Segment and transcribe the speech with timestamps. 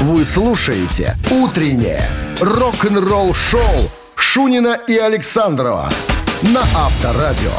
[0.00, 2.08] Вы слушаете «Утреннее
[2.40, 5.90] рок-н-ролл-шоу» Шунина и Александрова
[6.42, 7.50] на Авторадио.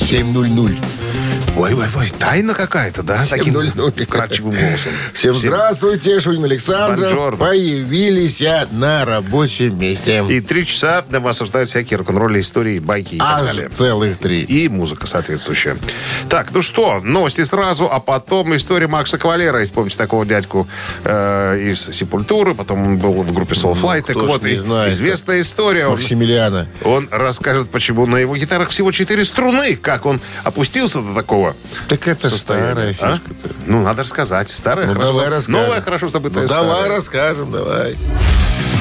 [0.00, 0.93] 7.00.
[1.56, 3.24] Ой, ой, ой, тайна какая-то, да?
[3.30, 4.04] Таким 7:00.
[4.06, 4.92] вкрадчивым голосом.
[5.12, 7.08] Всем здравствуйте, Шунин Александров.
[7.10, 7.36] Бонжорно.
[7.36, 8.42] Появились
[8.72, 10.24] на рабочем месте.
[10.28, 13.68] И три часа на вас ожидают всякие рок-н-ролльные истории, байки и так далее.
[13.68, 14.42] целых три.
[14.42, 15.76] И музыка соответствующая.
[16.28, 19.60] Так, ну что, новости сразу, а потом история Макса Кавалера.
[19.60, 20.66] Если помните такого дядьку
[21.04, 24.02] э, из Сепультуры, потом он был в группе Soulfly.
[24.02, 25.86] так Ну, ж вот, не и знает, известная история.
[25.86, 26.66] Он, Максимилиана.
[26.82, 31.43] он расскажет, почему на его гитарах всего четыре струны, как он опустился до такого
[31.88, 32.94] Так это состояния.
[32.94, 33.18] старая А?
[33.18, 33.54] фишка-то.
[33.66, 34.50] Ну, надо рассказать.
[34.50, 35.12] Старая, Ну, хорошо.
[35.12, 35.60] давай расскажем.
[35.62, 36.68] Новая, хорошо забытая Ну, старая.
[36.70, 37.96] давай расскажем, давай.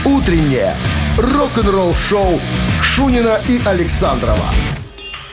[0.05, 0.76] «Утреннее
[1.17, 2.39] рок-н-ролл-шоу»
[2.81, 4.45] Шунина и Александрова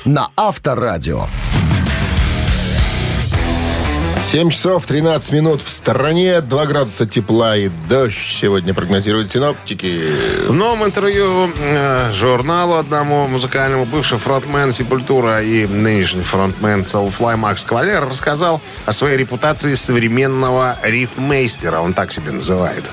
[0.05, 1.27] на Авторадио.
[4.25, 10.09] 7 часов 13 минут в стороне, 2 градуса тепла и дождь сегодня прогнозируют синоптики.
[10.47, 17.65] В новом интервью э, журналу одному музыкальному бывший фронтмен Сепультура и нынешний фронтмен Soulfly Макс
[17.65, 21.81] Кавалер рассказал о своей репутации современного рифмейстера.
[21.81, 22.91] Он так себя называет.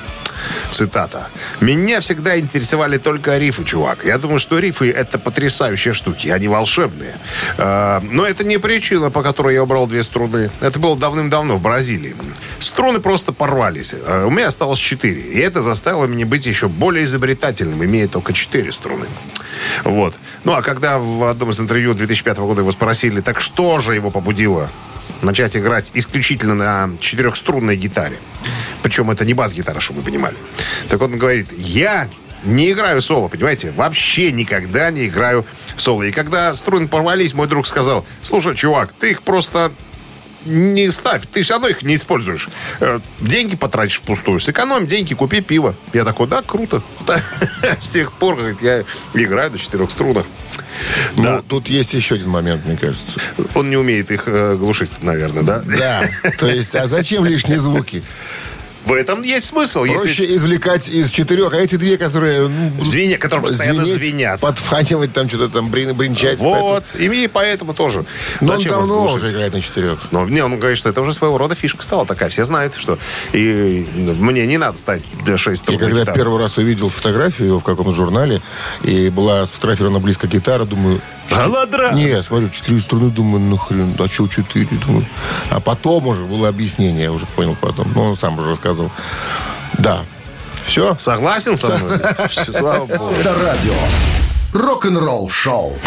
[0.72, 1.30] Цитата.
[1.62, 4.06] «Меня всегда интересовали только рифы, чувак.
[4.06, 7.16] Я думаю, что рифы— это потрясающие штуки, они волшебные.
[7.58, 10.50] Э, но это не причина, по которой я убрал две струны.
[10.62, 12.16] Это было давным-давно в Бразилии.
[12.60, 13.94] Струны просто порвались.
[13.94, 15.22] Э, у меня осталось четыре.
[15.22, 19.06] И это заставило меня быть еще более изобретательным, имея только четыре струны.
[19.84, 20.16] Вот.
[20.44, 24.12] Ну, а когда в одном из интервью 2005 года его спросили, так что же его
[24.12, 24.70] побудило
[25.22, 28.18] начать играть исключительно на четырехструнной гитаре.
[28.84, 30.36] Причем это не бас-гитара, чтобы вы понимали.
[30.90, 32.08] Так он говорит, я
[32.44, 33.72] не играю соло, понимаете?
[33.72, 36.04] Вообще никогда не играю соло.
[36.04, 39.72] И когда струны порвались, мой друг сказал, слушай, чувак, ты их просто
[40.48, 42.50] не ставь, ты все равно их не используешь.
[42.80, 44.40] Э, Деньги потратишь впустую.
[44.40, 45.76] Сэкономь деньги, купи пиво.
[45.94, 46.82] Я такой, да, круто.
[47.82, 50.26] С тех пор, говорит, я играю на четырех струнах.
[51.18, 53.20] Ну, тут есть еще один момент, мне кажется.
[53.56, 55.62] Он не умеет их э, глушить, наверное, да?
[55.66, 58.04] Да, то есть, а зачем лишние звуки?
[58.88, 59.84] В этом есть смысл.
[59.84, 62.48] Если Проще извлекать из четырех, а эти две, которые...
[62.48, 64.40] ну, Звенья, которые постоянно звенеть, звенят.
[64.40, 66.40] Подфанивать там что-то там, брин, бринчать.
[66.40, 68.06] Вот, и поэтому тоже.
[68.40, 70.08] Но он Зачем их давно уже играет на четырех.
[70.12, 72.30] Но не, он говорит, что это уже своего рода фишка стала такая.
[72.30, 72.98] Все знают, что
[73.34, 76.18] и мне не надо ставить для 6 И струн когда гитару.
[76.18, 78.42] первый раз увидел фотографию в каком-то журнале,
[78.84, 81.02] и была сфотографирована близко гитара, думаю...
[81.30, 81.98] Голодранец.
[81.98, 84.68] Нет, смотрю, четыре струны, думаю, ну хрен, а что четыре?
[84.86, 85.06] Думаю.
[85.50, 87.92] А потом уже было объяснение, я уже понял потом.
[87.94, 88.92] Ну, он сам уже рассказывал.
[89.78, 90.02] Да.
[90.64, 90.96] Все?
[91.00, 92.00] Согласен со мной?
[92.30, 93.10] Всё, Слава богу.
[93.10, 93.74] Авторадио.
[94.54, 95.78] Рок-н-ролл-шоу.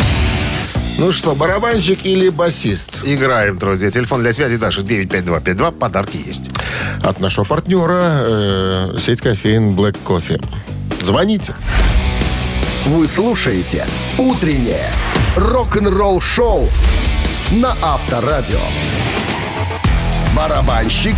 [0.98, 3.02] Ну что, барабанщик или басист?
[3.04, 3.90] Играем, друзья.
[3.90, 5.70] Телефон для связи Даша 95252.
[5.70, 6.50] Подарки есть.
[7.02, 10.42] От нашего партнера э, сеть кофеин Black Coffee.
[11.00, 11.54] Звоните.
[12.86, 13.86] Вы слушаете
[14.18, 14.90] «Утреннее
[15.40, 16.68] рок-н-ролл-шоу»
[17.52, 18.60] на Авторадио.
[20.36, 21.16] Барабанщик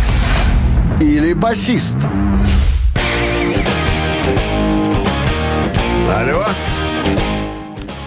[1.01, 1.97] или басист?
[6.09, 6.45] Алло.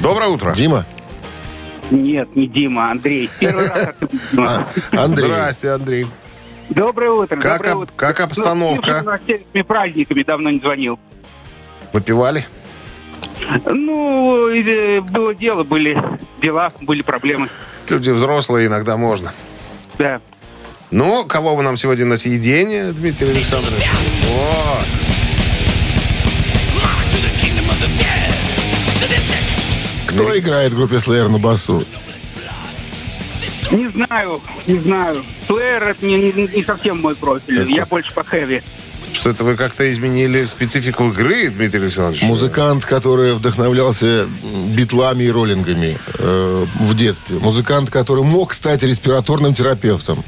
[0.00, 0.52] Доброе утро.
[0.54, 0.84] Дима?
[1.90, 3.30] Нет, не Дима, Андрей.
[3.38, 3.94] Первый раз
[4.32, 4.66] Дима.
[4.92, 5.24] Андрей.
[5.30, 6.06] Здрасте, Андрей.
[6.70, 7.36] Доброе утро.
[7.36, 7.92] Как доброе об- утро.
[7.96, 9.02] как обстановка?
[9.04, 10.98] Ну, с праздниками давно не звонил.
[11.92, 12.44] Выпивали?
[13.66, 16.00] Ну, было дело, были
[16.42, 17.48] дела, были проблемы.
[17.88, 19.32] Люди взрослые, иногда можно.
[19.98, 20.20] Да.
[20.90, 23.84] Ну, кого вы нам сегодня на съедение, Дмитрий Александрович?
[24.30, 24.86] Вот.
[30.06, 31.84] Кто играет в группе Slayer на басу?
[33.70, 35.24] Не знаю, не знаю.
[35.46, 37.70] Слэйр это не, не- не совсем мой профиль.
[37.70, 38.62] Я больше по хэви.
[39.26, 42.22] Что это вы как-то изменили специфику игры, Дмитрий Александрович?
[42.22, 44.28] Музыкант, который вдохновлялся
[44.68, 47.40] битлами и роллингами э, в детстве.
[47.40, 50.22] Музыкант, который мог стать респираторным терапевтом,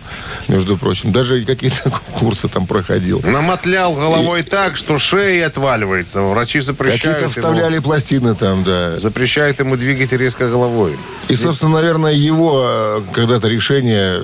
[0.48, 1.12] между прочим.
[1.12, 3.20] Даже какие-то курсы там проходил.
[3.20, 6.22] Намотлял головой так, что шея отваливается.
[6.22, 8.98] Врачи запрещают Какие-то ему, вставляли пластины там, да.
[8.98, 10.96] запрещают ему двигать резко головой.
[11.28, 14.22] И, собственно, наверное, его э, когда-то решение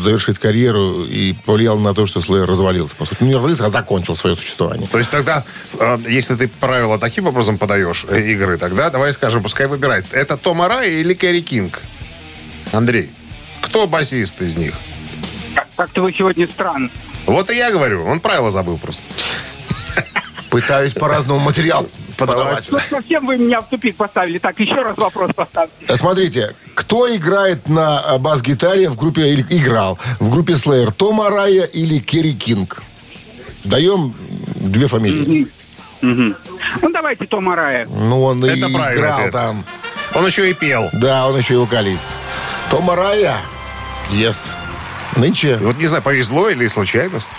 [0.00, 2.94] завершить карьеру и повлияло на то, что Слэйр развалился.
[2.94, 4.86] По сути, не развалился, а закончил свое существование.
[4.86, 5.44] То есть тогда,
[5.78, 10.06] э, если ты правила таким образом подаешь э, игры, тогда давай скажем, пускай выбирает.
[10.12, 11.80] Это Том Арай или Кэрри Кинг?
[12.72, 13.10] Андрей,
[13.60, 14.74] кто басист из них?
[15.54, 16.90] Как- Как-то вы сегодня странно.
[17.26, 19.02] Вот и я говорю, он правила забыл просто.
[20.50, 21.88] Пытаюсь по-разному материал
[22.18, 22.68] подавать.
[22.70, 24.38] Ну, совсем вы меня в тупик поставили.
[24.38, 25.86] Так, еще раз вопрос поставьте.
[25.88, 30.92] Э, Смотрите, Кто играет на бас-гитаре в группе, или играл в группе Slayer?
[30.92, 32.82] Том Арая или Керри Кинг?
[33.64, 34.14] Даем
[34.56, 35.48] две фамилии.
[36.00, 36.36] Мгм.
[36.82, 37.86] Ну, давайте Тома Рая.
[37.86, 39.32] Ну, он и Это правильный играл ответ.
[39.32, 39.64] там.
[40.14, 40.90] Он еще и пел.
[40.92, 42.04] Да, он еще и вокалист.
[42.70, 43.36] Том Арая.
[44.10, 44.48] Yes.
[45.16, 45.56] Нынче.
[45.58, 47.30] Вот не знаю, повезло или случайность.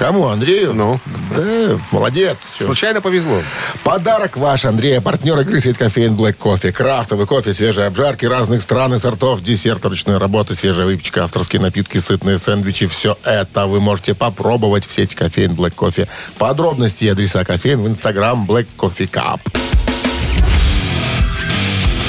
[0.00, 0.28] Кому?
[0.28, 0.72] Андрею?
[0.72, 0.98] Ну.
[1.36, 2.56] Да, молодец.
[2.58, 3.42] Случайно повезло.
[3.84, 4.98] Подарок ваш, Андрей.
[4.98, 6.72] Партнер игры «Сеть кофеин Black Кофе».
[6.72, 11.98] Крафтовый кофе, свежие обжарки разных стран и сортов, десерт ручной работы, свежая выпечка, авторские напитки,
[11.98, 12.86] сытные сэндвичи.
[12.86, 16.08] Все это вы можете попробовать в сети кофеин Black Кофе.
[16.38, 19.40] Подробности и адреса кофеин в инстаграм Black Coffee Cup.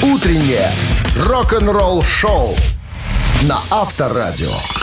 [0.00, 0.72] Утреннее
[1.18, 2.56] рок-н-ролл-шоу
[3.42, 4.81] на Авторадио.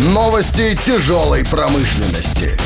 [0.00, 2.56] Новости тяжелой промышленности.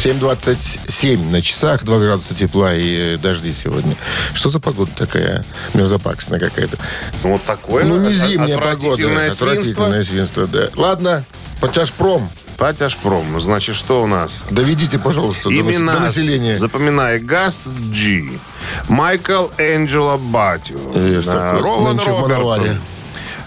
[0.00, 3.94] 7.27 на часах, 2 градуса тепла и э, дожди сегодня.
[4.34, 5.44] Что за погода такая
[5.74, 6.78] мерзопакостная какая-то?
[7.22, 8.72] Ну, вот такое Ну, не зимняя погода.
[8.74, 9.46] отвратительное свинство.
[9.52, 10.68] Отвратительное свинство, да.
[10.74, 11.24] Ладно,
[11.60, 12.28] Потяжпром.
[12.56, 13.40] Патяшпром.
[13.40, 14.44] Значит, что у нас?
[14.50, 15.92] Доведите, пожалуйста, Имена.
[15.92, 16.56] до населения.
[16.56, 17.20] Запоминай.
[17.20, 18.40] Газ Джи.
[18.88, 20.80] Майкл Энджело Батю.
[20.92, 22.80] Рован Робертсон.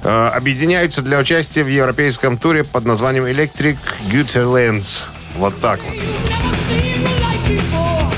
[0.03, 3.77] Э, Объединяются для участия в европейском туре под названием Electric
[4.11, 5.03] Guitarlands.
[5.35, 5.95] Вот так вот.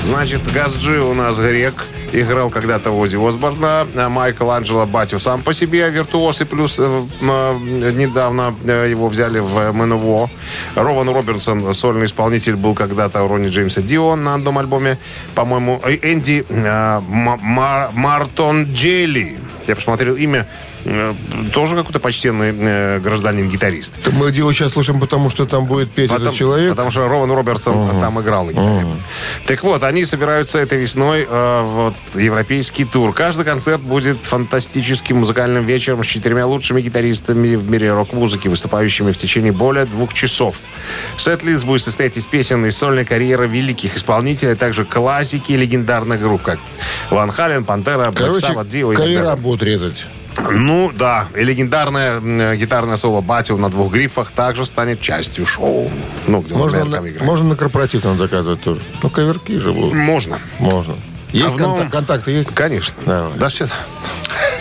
[0.04, 1.86] Значит, Газджи у нас грек.
[2.12, 3.86] Играл когда-то в Ози Осборна.
[3.96, 6.42] А Майкл Анджело Батю сам по себе виртуоз.
[6.42, 10.30] И плюс э, э, недавно э, его взяли в МНВО.
[10.76, 14.98] Рован Робертсон, сольный исполнитель, был когда-то у Ронни Джеймса Дио на одном альбоме.
[15.34, 19.38] По-моему, э, Энди э, Мартон Джелли.
[19.66, 20.46] Я посмотрел имя.
[20.84, 21.14] Э,
[21.52, 23.94] Тоже какой-то почтенный э, гражданин-гитарист.
[24.12, 26.70] Мы его сейчас слушаем, потому что там будет петь Потому, этот человек.
[26.70, 28.86] потому что Рован Робертсон там играл на гитаре.
[29.46, 33.12] Так вот, они собираются этой весной э, вот, европейский тур.
[33.12, 39.16] Каждый концерт будет фантастическим музыкальным вечером с четырьмя лучшими гитаристами в мире рок-музыки, выступающими в
[39.16, 40.56] течение более двух часов.
[41.16, 46.42] Сет-лист будет состоять из песен из сольной карьеры великих исполнителей, а также классики легендарных групп,
[46.42, 46.58] как
[47.10, 48.10] Ван Хален, Пантера,
[48.92, 49.36] и так кавера далее.
[49.36, 50.06] будут резать.
[50.50, 55.90] Ну да, и легендарное гитарное соло Батю на двух грифах также станет частью шоу.
[56.26, 57.22] Ну, где Можно, на, играет.
[57.22, 58.80] можно на корпоратив там заказывать тоже.
[59.02, 59.94] Ну, каверки же будут.
[59.94, 60.38] Можно.
[60.58, 60.94] Можно.
[61.32, 62.50] Есть новом- контак- контакты есть?
[62.54, 62.94] Конечно.
[63.06, 63.32] Давай.
[63.38, 63.66] Да все.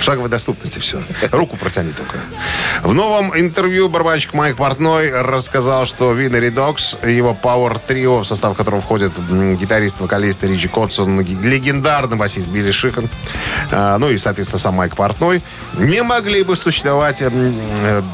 [0.03, 1.01] В шаговой доступности все.
[1.31, 2.17] Руку протяни только.
[2.83, 8.57] В новом интервью барабанщик Майк Портной рассказал, что Винери Докс, его Power Trio, в состав
[8.57, 13.07] которого входит м, гитарист, вокалист Ричи Котсон, легендарный басист Билли Шикон,
[13.71, 15.41] а, ну и, соответственно, сам Майк Портной,
[15.77, 17.23] не могли бы существовать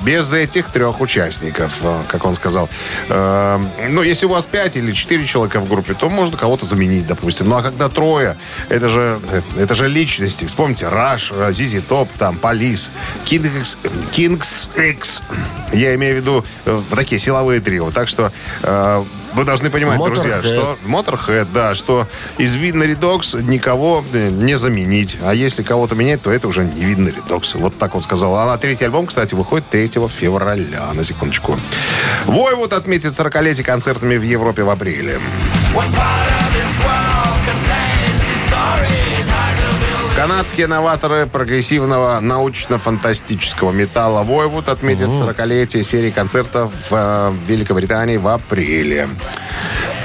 [0.06, 2.70] без этих трех участников, э, как он сказал.
[3.10, 3.58] Э,
[3.90, 7.50] Ну, если у вас пять или четыре человека в группе, то можно кого-то заменить, допустим.
[7.50, 8.38] Ну, а когда трое,
[8.70, 9.20] это же,
[9.58, 10.46] это же личности.
[10.46, 12.92] Вспомните, Раш, Зизи Топ, там, Полис,
[13.26, 13.78] Кингс,
[14.12, 15.22] Кингс X.
[15.72, 17.92] Я имею в виду э, вот такие силовые трио.
[17.92, 18.32] Так что
[18.64, 19.04] э,
[19.34, 20.44] вы должны понимать, друзья, Motorhead.
[20.44, 25.18] что Motorhead, да, что из Виднери Докс никого э, не заменить.
[25.22, 27.56] А если кого-то менять, то это уже не Виднери Докс.
[27.56, 28.36] Вот так он сказал.
[28.36, 31.58] А на третий альбом, кстати, выходит 3 февраля, на секундочку.
[32.26, 35.20] Войвуд отметит 40-летие концертами в Европе в апреле.
[40.20, 49.08] Канадские новаторы прогрессивного научно-фантастического металла Войвуд отметят 40-летие серии концертов в э, Великобритании в апреле.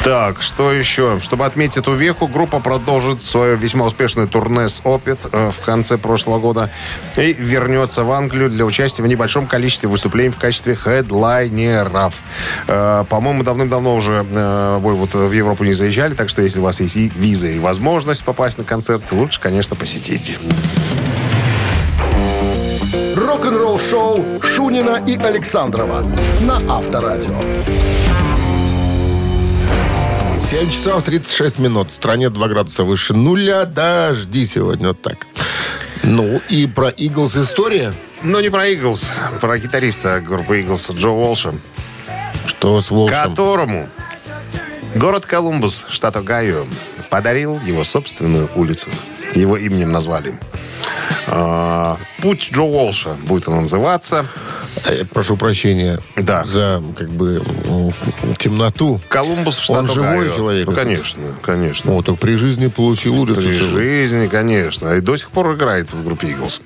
[0.05, 1.19] Так, что еще?
[1.19, 5.97] Чтобы отметить эту веху, группа продолжит свое весьма успешное турне с Опит э, в конце
[5.97, 6.71] прошлого года
[7.17, 12.13] и вернется в Англию для участия в небольшом количестве выступлений в качестве хедлайнеров.
[12.69, 16.83] Э, По-моему, давным-давно уже э, Войвуд в Европу не заезжали, так что если у вас
[16.83, 20.39] есть и виза и возможность попасть на концерт, лучше, конечно, посетить.
[23.17, 26.05] Рок-н-ролл-шоу Шунина и Александрова
[26.43, 27.41] на Авторадио.
[30.55, 31.91] 7 часов 36 минут.
[31.91, 33.65] В стране 2 градуса выше нуля.
[33.65, 34.89] Дожди сегодня.
[34.89, 35.27] Вот так.
[36.05, 37.93] Ну, и про Иглс история.
[38.23, 41.55] Но не про Иглс, про гитариста группы Иглс Джо Уолша,
[42.47, 43.31] Что с Волшем?
[43.31, 43.89] которому
[44.95, 46.67] город Колумбус, штат Огайо,
[47.11, 48.91] подарил его собственную улицу.
[49.35, 50.39] Его именем назвали.
[51.27, 54.29] А, Путь Джо Уолша будет он называться.
[54.91, 56.45] Я прошу прощения Да.
[56.45, 57.43] за как бы
[58.39, 59.01] темноту.
[59.09, 60.35] Колумбус, штат Он живой Огайо.
[60.37, 60.67] человек?
[60.67, 61.93] Ну, конечно, конечно.
[61.97, 63.41] О, так при жизни получил улицу.
[63.41, 63.73] При целую.
[63.73, 64.95] жизни, конечно.
[64.95, 66.61] И до сих пор играет в группе Eagles.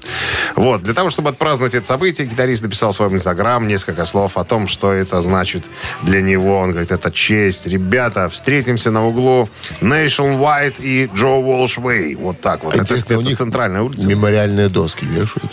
[0.56, 0.82] Вот.
[0.82, 4.68] Для того, чтобы отпраздновать это событие, гитарист написал в своем инстаграм несколько слов о том,
[4.68, 5.64] что это значит
[6.02, 6.58] для него.
[6.58, 7.66] Он говорит, это честь.
[7.66, 9.48] Ребята, встретимся на углу
[9.80, 12.16] Nationwide и Джо Way.
[12.16, 12.72] Вот так вот.
[12.72, 14.08] А это интересно, у это них центральная улица.
[14.08, 15.52] Мемориальные доски вешают.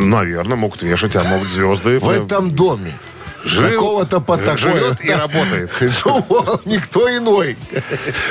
[0.00, 1.98] Наверное, могут вешать, а могут звезды.
[1.98, 2.98] В этом доме.
[3.44, 4.56] Жил- Какого-то по такое.
[4.56, 5.70] живет и работает.
[6.04, 7.56] Ну, Никто иной.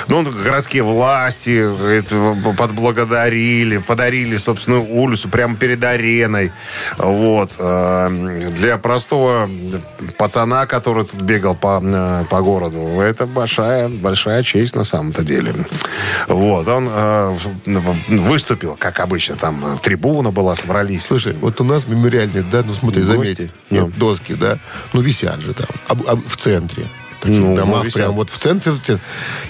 [0.07, 1.65] Ну, городские власти
[2.57, 6.51] подблагодарили, подарили собственную улицу прямо перед ареной.
[6.97, 7.51] Вот.
[7.59, 9.49] Э, Для простого
[10.17, 15.53] пацана, который тут бегал по, э, по городу, это большая, большая честь на самом-то деле.
[16.27, 16.67] Вот.
[16.67, 17.37] Он э,
[18.07, 21.05] выступил, как обычно, там э, трибуна была, собрались.
[21.05, 23.33] Слушай, вот у нас мемориальные, да, ну смотри, Гости?
[23.35, 23.87] заметь, Ну.
[23.87, 24.59] нет, доски, да,
[24.93, 26.87] ну висят же там, а- а в центре.
[27.19, 27.95] В таких Ну, домах висят.
[27.95, 29.03] прям вот в центре, в центре.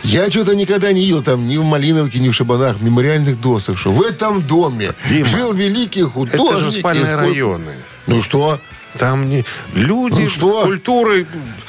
[0.03, 3.91] Я что-то никогда не видел там ни в Малиновке, ни в Шабанах мемориальных досок, что
[3.91, 6.41] в этом доме Дима, жил великий художник.
[6.49, 7.73] Это же спальные и сколько- районы.
[8.07, 8.59] Ну что?
[8.97, 9.45] Там не...
[9.75, 10.63] люди Ну что?
[10.63, 11.27] культуры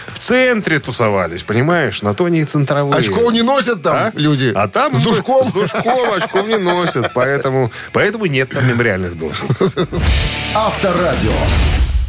[0.08, 2.00] в центре тусовались, понимаешь?
[2.00, 2.98] На то они и центровые.
[2.98, 4.12] Очков не носят там А?
[4.14, 4.50] люди?
[4.54, 5.44] А там с душком?
[5.44, 7.10] С душком очков не носят.
[7.12, 9.50] Поэтому, поэтому нет там мемориальных досок.
[10.54, 11.32] Авторадио.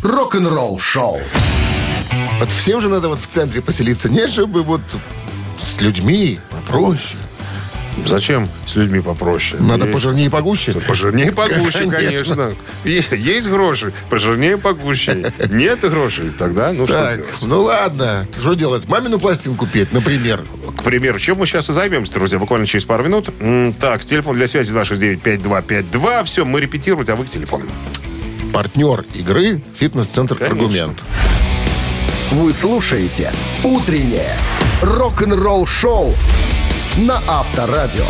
[0.02, 1.20] Рок-н-ролл шоу.
[2.42, 4.82] Вот всем же надо вот в центре поселиться, не чтобы вот
[5.60, 7.20] с людьми попроще.
[8.08, 9.62] Зачем с людьми попроще?
[9.62, 10.72] Надо Есть- пожирнее и погуще.
[10.72, 12.56] Пожирнее погуще, Конечно.
[12.84, 15.32] Есть, есть гроши, пожирнее погуще.
[15.52, 17.32] Нет грошей, тогда ну что Так, делать?
[17.44, 18.88] ну ладно, что делать?
[18.88, 20.44] Мамину пластинку петь, например.
[20.80, 23.30] К примеру, чем мы сейчас и займемся, друзья, буквально через пару минут.
[23.80, 26.24] Так, телефон для связи 269-5252.
[26.24, 27.66] Все, мы репетировать, а вы к телефону.
[28.52, 30.96] Партнер игры «Фитнес-центр Конечно.
[32.32, 32.44] Аргумент».
[32.44, 33.32] Вы слушаете
[33.64, 34.36] «Утреннее
[34.82, 36.14] рок-н-ролл-шоу»
[36.98, 38.06] на Авторадио.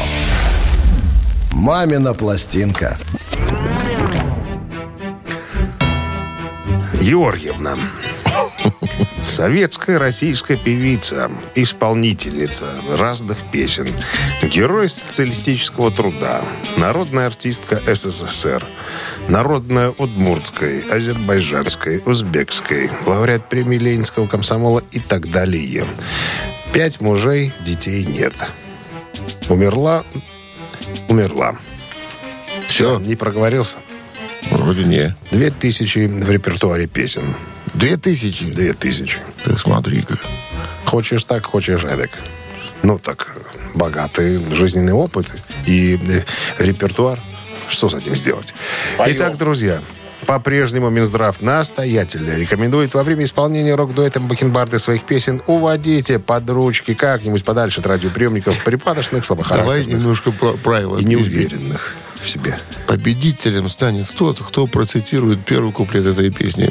[1.51, 2.97] «Мамина пластинка».
[7.01, 7.75] Георгиевна.
[9.25, 12.65] Советская российская певица, исполнительница
[12.97, 13.87] разных песен,
[14.43, 16.41] герой социалистического труда,
[16.77, 18.63] народная артистка СССР,
[19.31, 25.85] народная удмуртской, азербайджанской, узбекской, лауреат премии Ленинского комсомола и так далее.
[26.73, 28.33] Пять мужей, детей нет.
[29.47, 30.03] Умерла,
[31.07, 31.55] умерла.
[32.67, 33.77] Все, Не проговорился.
[34.51, 35.15] вроде не.
[35.31, 37.33] Две тысячи в репертуаре песен.
[37.73, 38.45] Две тысячи.
[38.45, 39.19] Две тысячи.
[39.45, 40.17] Ты смотри-ка.
[40.85, 42.09] Хочешь так, хочешь эдак.
[42.83, 43.33] Ну так,
[43.75, 45.27] богатый жизненный опыт
[45.65, 47.19] и э, репертуар.
[47.71, 48.53] Что с этим сделать?
[48.99, 49.79] Итак, друзья,
[50.25, 57.43] по-прежнему Минздрав настоятельно рекомендует во время исполнения рок-дуэтом Бакенбарды своих песен уводите под ручки как-нибудь
[57.45, 60.97] подальше от радиоприемников припадочных, Давай слабохарактерных немножко про- правила.
[60.97, 62.55] и неуверенных в себе.
[62.87, 66.69] Победителем станет тот, кто процитирует первый куплет этой песни.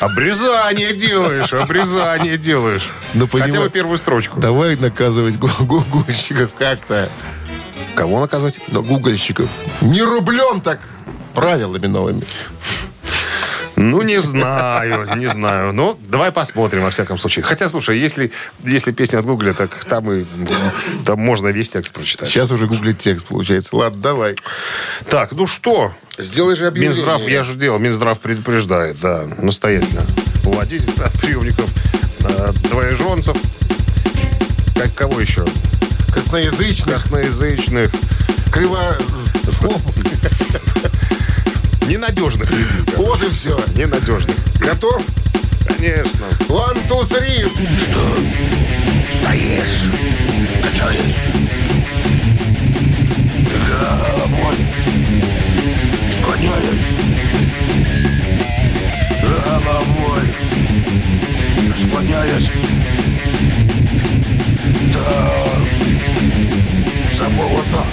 [0.00, 2.88] Обрезание делаешь, обрезание делаешь.
[3.14, 4.38] Ну, Хотя бы первую строчку.
[4.40, 7.08] Давай наказывать гу- гугольщиков как-то.
[7.96, 8.60] Кого наказывать?
[8.68, 9.48] Но гугольщиков.
[9.80, 10.78] Не рублем так.
[11.34, 12.24] Правилами новыми.
[13.76, 15.72] Ну, не знаю, не знаю.
[15.72, 17.44] Ну, давай посмотрим, во всяком случае.
[17.44, 18.32] Хотя, слушай, если,
[18.64, 20.24] если песня от Гугля, так там и
[21.04, 22.28] там можно весь текст прочитать.
[22.28, 23.76] Сейчас уже гуглит текст, получается.
[23.76, 24.36] Ладно, давай.
[25.10, 25.92] Так, ну что?
[26.18, 26.96] Сделай же объявление.
[26.96, 30.02] Минздрав, я же делал, Минздрав предупреждает, да, настоятельно.
[30.44, 31.68] Уводите от приемников
[32.20, 33.36] э, двоеженцев.
[34.74, 35.44] Как кого еще?
[36.16, 37.90] Косноязычных, Косноязычных,
[38.50, 38.96] криво...
[41.86, 42.80] ненадежных людей.
[42.96, 43.54] Вот и все.
[43.76, 44.34] Ненадежных.
[44.58, 45.02] Готов?
[45.68, 46.24] Конечно.
[46.48, 47.46] One, two, three.
[49.10, 49.90] Стоишь,
[50.62, 51.16] качаешь
[53.68, 54.56] головой,
[56.10, 56.86] склоняешь
[59.22, 60.34] головой,
[61.76, 62.50] склоняешь
[64.94, 65.45] до
[67.36, 67.84] самого дна.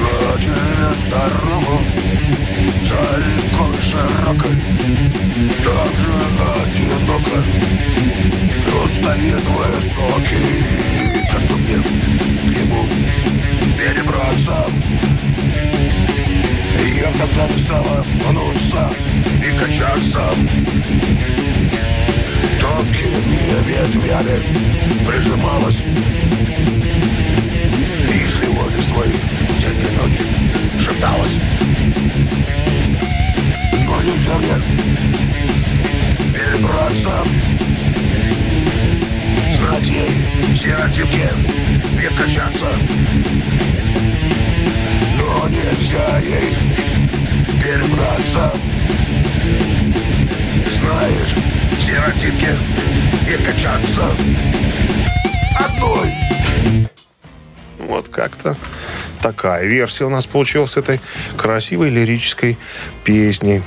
[0.00, 1.80] А через дорогу
[2.84, 4.56] за рекой широкой
[5.64, 6.14] так же
[6.64, 7.38] одиноко
[8.82, 10.52] он стоит высокий,
[11.30, 12.82] как бы мне к нему
[13.78, 14.66] перебраться.
[16.84, 18.90] И я тогда не стала мнуться
[19.40, 20.24] и качаться.
[22.60, 24.38] Тонкими ветвями
[25.06, 25.82] прижималась
[28.32, 29.08] счастливо листвой
[29.60, 30.20] День и ночь
[30.80, 31.38] шепталась
[33.86, 34.54] Но не мне
[36.32, 37.24] перебраться.
[39.58, 41.30] Знать ей сиротинке
[41.94, 42.66] не качаться.
[45.18, 46.56] Но нельзя ей
[47.62, 48.52] перебраться.
[50.78, 51.34] Знаешь,
[51.84, 52.56] сиротинке
[53.28, 54.04] и качаться.
[55.58, 56.91] Одной.
[57.82, 58.56] Вот как-то
[59.20, 61.00] такая версия у нас получилась этой
[61.36, 62.58] красивой лирической
[63.04, 63.62] песни.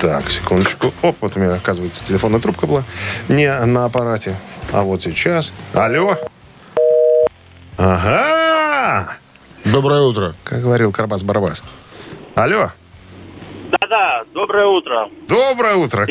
[0.00, 0.94] Так, секундочку.
[1.02, 2.84] Оп, вот у меня, оказывается, телефонная трубка была
[3.28, 4.36] не на аппарате.
[4.72, 5.52] А вот сейчас.
[5.74, 6.16] Алло.
[7.76, 9.16] Ага.
[9.64, 10.34] Доброе утро.
[10.44, 11.62] Как говорил Карбас-Барабас.
[12.34, 12.70] Алло.
[14.00, 15.10] Да-да, доброе утро.
[15.28, 16.06] Доброе утро.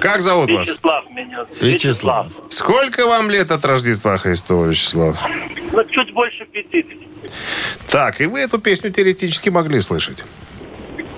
[0.00, 0.68] Как зовут вас?
[0.68, 1.46] Вячеслав меня.
[1.60, 2.26] Вячеслав.
[2.48, 5.16] Сколько вам лет от Рождества Христова, Вячеслав?
[5.72, 6.86] Ну, чуть больше 50.
[7.88, 10.24] Так, и вы эту песню теоретически могли слышать.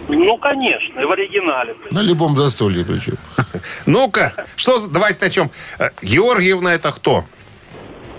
[0.09, 1.75] Ну, конечно, и в оригинале.
[1.91, 3.15] На любом застолье причем.
[3.87, 5.51] Ну-ка, что, давайте начнем.
[5.79, 7.25] Э, Георгиевна это кто?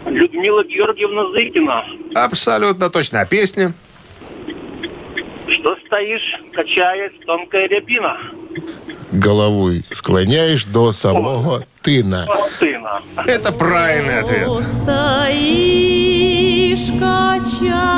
[0.05, 1.85] Людмила Георгиевна Зыкина.
[2.15, 3.21] Абсолютно точно.
[3.21, 3.73] А песня?
[5.53, 8.17] Что стоишь, качаясь, тонкая рябина.
[9.11, 12.25] Головой склоняешь до самого тына.
[12.27, 13.01] Вот сына.
[13.27, 14.47] Это правильный ответ.
[14.63, 14.89] Стоишь,
[16.99, 17.93] качаясь,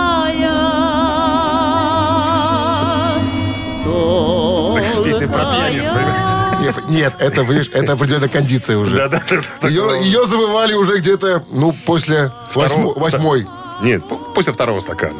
[4.76, 6.36] Так, песня про пьяниц, понимаешь?
[6.66, 8.98] Нет, нет, это, видишь, это определенная кондиция уже.
[8.98, 9.68] Да-да-да.
[9.68, 13.46] Ее, ее завывали уже где-то, ну, после восьмой.
[13.82, 14.04] Нет,
[14.34, 15.14] после второго стакана.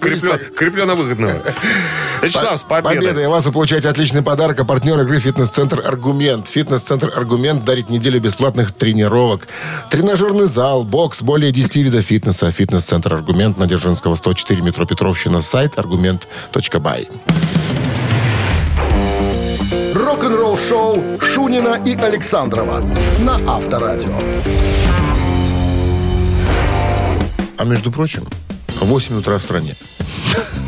[0.00, 1.42] Креплено-выгодного.
[2.22, 3.28] Вячеслав, с победой.
[3.28, 4.60] Вас вы получаете отличный подарок.
[4.60, 6.48] А партнер игры «Фитнес-центр Аргумент».
[6.48, 9.48] «Фитнес-центр Аргумент» дарит неделю бесплатных тренировок.
[9.90, 12.50] Тренажерный зал, бокс, более 10 видов фитнеса.
[12.50, 15.42] «Фитнес-центр Аргумент» на Дзержинского, 104, метро Петровщина.
[15.42, 17.08] Сайт аргумент.бай.
[19.94, 22.82] Рок-н-ролл шоу Шунина и Александрова
[23.20, 24.18] на Авторадио.
[27.56, 28.26] А между прочим,
[28.80, 29.74] 8 утра в стране.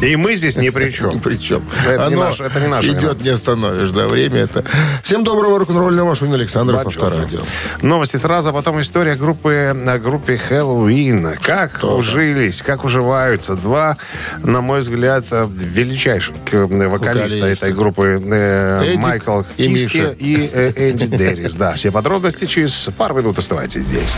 [0.01, 1.19] И мы здесь ни при чем.
[1.21, 1.63] Причем.
[1.87, 4.65] Это не наше- это не наше Идет, не остановишь, да, время это.
[5.03, 7.41] Всем доброго рок-н-ролльного Шунин Александров, Авторадио.
[7.83, 11.37] Новости сразу, а потом история группы, о группе Хэллоуин.
[11.43, 13.97] Как ужились, как уживаются два,
[14.43, 20.15] на мой взгляд, э, величайших э, вокалиста этой группы э, Эдик Майкл и Миша.
[20.19, 21.55] и э, Энди Деррис.
[21.57, 24.17] Да, все подробности через пару минут оставайтесь здесь.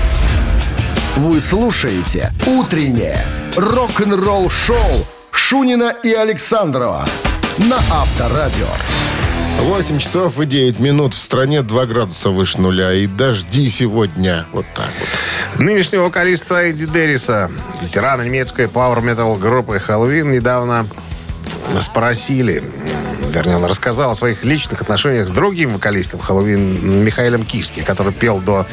[1.17, 3.25] Вы слушаете «Утреннее
[3.57, 4.77] рок-н-ролл-шоу»
[5.33, 7.05] Шунина и Александрова
[7.59, 8.69] на Авторадио.
[9.59, 11.15] 8 часов и 9 минут.
[11.15, 12.93] В стране 2 градуса выше нуля.
[12.95, 14.47] И дожди сегодня.
[14.53, 15.61] Вот так вот.
[15.61, 17.51] Нынешнего вокалиста Эдди Дерриса,
[17.83, 20.87] ветерана немецкой пауэр-метал группы Хэллоуин, недавно
[21.81, 22.63] спросили,
[23.31, 28.39] вернее, он рассказал о своих личных отношениях с другим вокалистом Хэллоуин Михаилом Киски, который пел
[28.41, 28.67] до,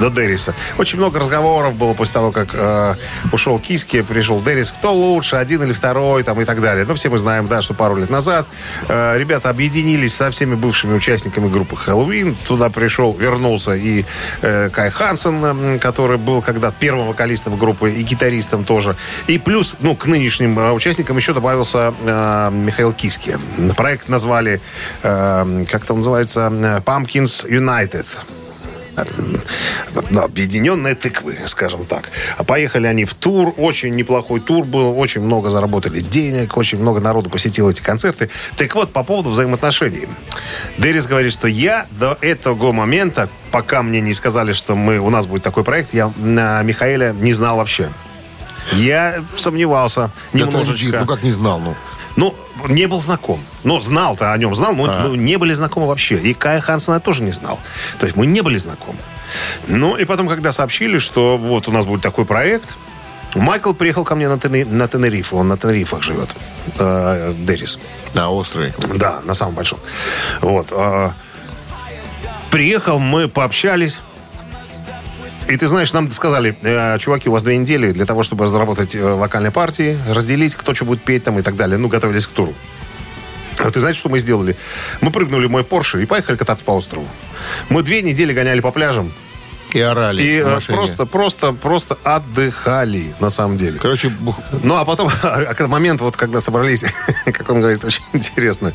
[0.00, 0.54] до Дерриса.
[0.78, 2.94] Очень много разговоров было после того, как э,
[3.32, 4.72] ушел Киски, пришел Деррис.
[4.72, 6.84] Кто лучше, один или второй, там и так далее.
[6.86, 8.46] Ну, все мы знаем, да, что пару лет назад
[8.88, 12.36] э, ребята объединились со всеми бывшими участниками группы Хэллоуин.
[12.46, 14.04] Туда пришел, вернулся и
[14.42, 18.96] э, Кай Хансен, м, который был когда-то первым вокалистом группы и гитаристом тоже.
[19.26, 23.38] И плюс, ну, к нынешним э, участникам еще добавился э, Михаил Киски.
[23.76, 24.60] Проект назвали,
[25.02, 28.06] э, как это называется, э, Pumpkins United.
[30.10, 32.10] Да, объединенные тыквы, скажем так.
[32.36, 33.54] А поехали они в тур.
[33.56, 34.98] Очень неплохой тур был.
[34.98, 36.56] Очень много заработали денег.
[36.58, 38.28] Очень много народу посетило эти концерты.
[38.56, 40.08] Так вот, по поводу взаимоотношений.
[40.76, 45.26] Деррис говорит, что я до этого момента, пока мне не сказали, что мы, у нас
[45.26, 47.88] будет такой проект, я Михаэля не знал вообще.
[48.74, 50.86] Я сомневался Это немножечко.
[50.86, 51.00] обидно.
[51.00, 51.74] Ну, как не знал, ну.
[52.16, 52.34] Ну,
[52.68, 53.42] не был знаком.
[53.64, 56.16] Ну, знал-то о нем, знал, но мы не были знакомы вообще.
[56.16, 57.58] И Кая Хансена я тоже не знал.
[57.98, 58.98] То есть мы не были знакомы.
[59.66, 62.74] Ну, и потом, когда сообщили, что вот у нас будет такой проект,
[63.34, 65.36] Майкл приехал ко мне на, Тене- на Тенерифе.
[65.36, 66.28] Он на Тенерифах живет.
[66.78, 67.78] Э, Деррис.
[68.12, 68.74] На острый.
[68.96, 69.78] Да, на самом большом.
[70.42, 70.68] Вот.
[70.70, 71.10] э,
[72.50, 74.00] приехал, мы пообщались.
[75.52, 78.94] И ты знаешь, нам сказали, э, чуваки, у вас две недели для того, чтобы разработать
[78.94, 81.76] э, вокальные партии, разделить, кто что будет петь там и так далее.
[81.76, 82.54] Ну, готовились к туру.
[83.58, 84.56] А ты знаете, что мы сделали?
[85.02, 87.06] Мы прыгнули в мой Порше и поехали кататься по острову.
[87.68, 89.12] Мы две недели гоняли по пляжам
[89.74, 93.78] И орали и э, просто, просто, просто отдыхали, на самом деле.
[93.78, 96.84] Короче, бух- Ну, а потом, а, когда момент, вот когда собрались,
[97.24, 98.72] как он говорит, очень интересно.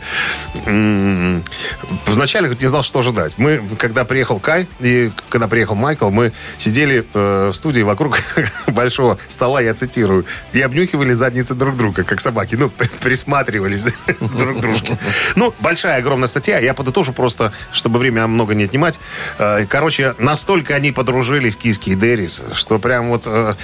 [2.05, 3.33] Вначале не знал, что ожидать.
[3.37, 8.19] Мы, когда приехал Кай и когда приехал Майкл, мы сидели э, в студии вокруг
[8.67, 12.55] большого стола, я цитирую, и обнюхивали задницы друг друга, как собаки.
[12.55, 12.69] Ну,
[13.01, 13.85] присматривались
[14.19, 14.97] друг к дружке.
[15.35, 16.59] Ну, большая, огромная статья.
[16.59, 18.99] Я подытожу просто, чтобы время много не отнимать.
[19.39, 23.55] Э, Короче, настолько они они подружились, Киски и Дерис, что прям вот э,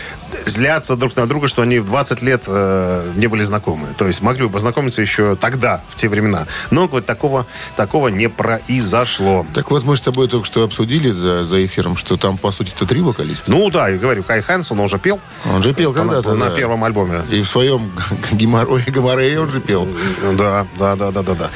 [0.46, 3.88] злятся друг на друга, что они в 20 лет э, не были знакомы.
[3.98, 6.48] То есть могли бы познакомиться еще тогда, в те времена.
[6.70, 7.46] Но вот такого,
[7.78, 9.46] такого не произошло.
[9.54, 12.74] Так вот, мы с тобой только что обсудили за, за эфиром, что там, по сути,
[12.76, 13.50] это три вокалиста.
[13.50, 15.22] Ну да, я говорю, Кай Хэнсон, он уже пел.
[15.50, 16.34] Он же пел когда-то.
[16.34, 16.56] На да.
[16.56, 17.22] первом альбоме.
[17.32, 17.90] И в своем
[18.34, 19.88] геморрое, геморрее он же пел.
[20.34, 21.50] Да, да, да, да, да, да.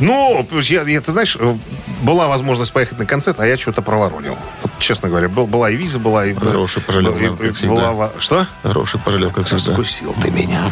[0.00, 1.56] Ну, я, я- ты знаешь, э,
[2.02, 4.36] была возможность поехать на концерт, а я что-то проворонил.
[4.62, 6.34] Вот, честно говоря, был, была и виза, была и...
[6.34, 7.74] Хороший пожалел, и- как и- всегда.
[7.74, 8.46] была во- Что?
[8.62, 9.72] Хороший пожалел, как всегда.
[9.74, 10.62] Скусил ты меня.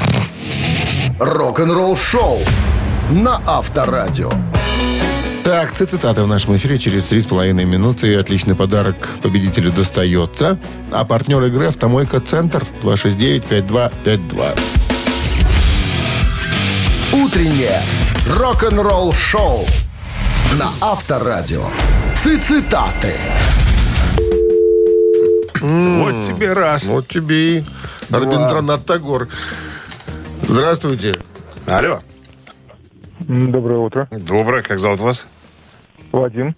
[1.19, 2.41] Рок-н-ролл шоу
[3.11, 4.31] на Авторадио.
[5.45, 8.15] Так, цитаты в нашем эфире через три с половиной минуты.
[8.17, 10.57] Отличный подарок победителю достается.
[10.93, 14.59] А партнер игры «Автомойка Центр» 269-5252.
[17.13, 17.83] Утреннее
[18.39, 19.67] рок-н-ролл шоу
[20.59, 21.67] на Авторадио.
[22.23, 23.19] Цитаты.
[25.63, 26.87] Вот тебе раз.
[26.87, 27.65] Вот тебе и
[28.11, 29.29] Арбиндранат Тагор.
[30.43, 31.17] Здравствуйте.
[31.67, 32.01] Алло.
[33.21, 34.09] Доброе утро.
[34.11, 35.27] Доброе, как зовут вас?
[36.11, 36.57] Вадим.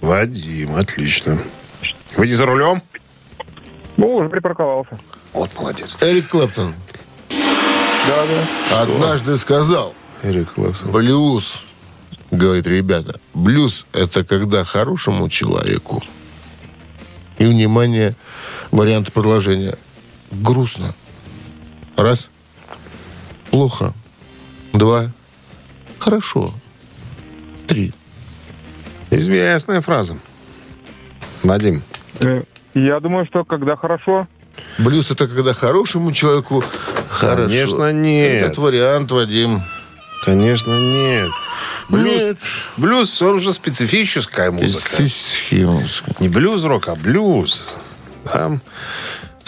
[0.00, 1.38] Вадим, отлично.
[2.16, 2.82] Вы не за рулем?
[3.98, 4.98] Ну, уже припарковался.
[5.34, 5.96] Вот молодец.
[6.00, 6.74] Эрик Клэптон
[7.28, 8.82] Да, да.
[8.82, 10.90] однажды сказал, Эрик Клэптон.
[10.90, 11.62] блюз,
[12.30, 16.02] говорит, ребята, блюз это когда хорошему человеку.
[17.38, 18.14] И, внимание,
[18.70, 19.76] вариант продолжения.
[20.30, 20.94] Грустно.
[21.96, 22.30] Раз.
[23.50, 23.92] Плохо.
[24.72, 25.10] Два.
[25.98, 26.52] Хорошо.
[27.66, 27.92] Три.
[29.10, 30.16] Известная фраза.
[31.42, 31.82] Вадим.
[32.20, 32.42] Э,
[32.74, 34.26] Я думаю, что когда хорошо,
[34.78, 36.64] Блюз это когда хорошему человеку
[37.08, 37.46] хорошо.
[37.48, 38.42] Конечно, нет.
[38.42, 39.62] Этот вариант, Вадим.
[40.24, 41.30] Конечно, нет.
[41.88, 42.38] Блюз, Нет.
[42.76, 44.96] блюз, он же специфическая музыка.
[45.48, 46.04] Сисхимовск.
[46.20, 47.74] Не блюз-рок, а блюз.
[48.24, 48.60] Там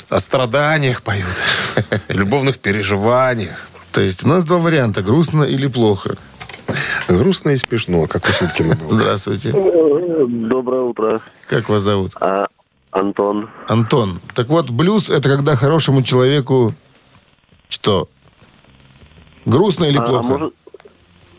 [0.09, 1.27] о страданиях поют,
[2.09, 3.69] любовных переживаниях.
[3.93, 5.03] То есть у нас два варианта.
[5.03, 6.17] Грустно или плохо.
[7.09, 8.93] Грустно и смешно, как у Сюткина было.
[8.93, 9.51] Здравствуйте.
[9.53, 11.21] Доброе утро.
[11.49, 12.13] Как вас зовут?
[12.21, 12.47] А,
[12.93, 13.51] Антон.
[13.69, 14.21] Антон.
[14.35, 16.75] Так вот, блюз это когда хорошему человеку
[17.69, 18.09] что?
[19.45, 20.27] Грустно или А, плохо?
[20.27, 20.55] может,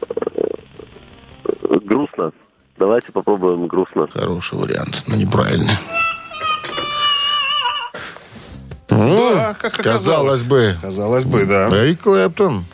[0.10, 2.32] э, грустно.
[2.82, 4.08] Давайте попробуем грустно.
[4.12, 5.78] Хороший вариант, но неправильный.
[8.90, 10.76] Да, как Казалось бы.
[10.82, 11.68] Казалось бы, да.
[11.70, 12.66] Эрик Клэптон.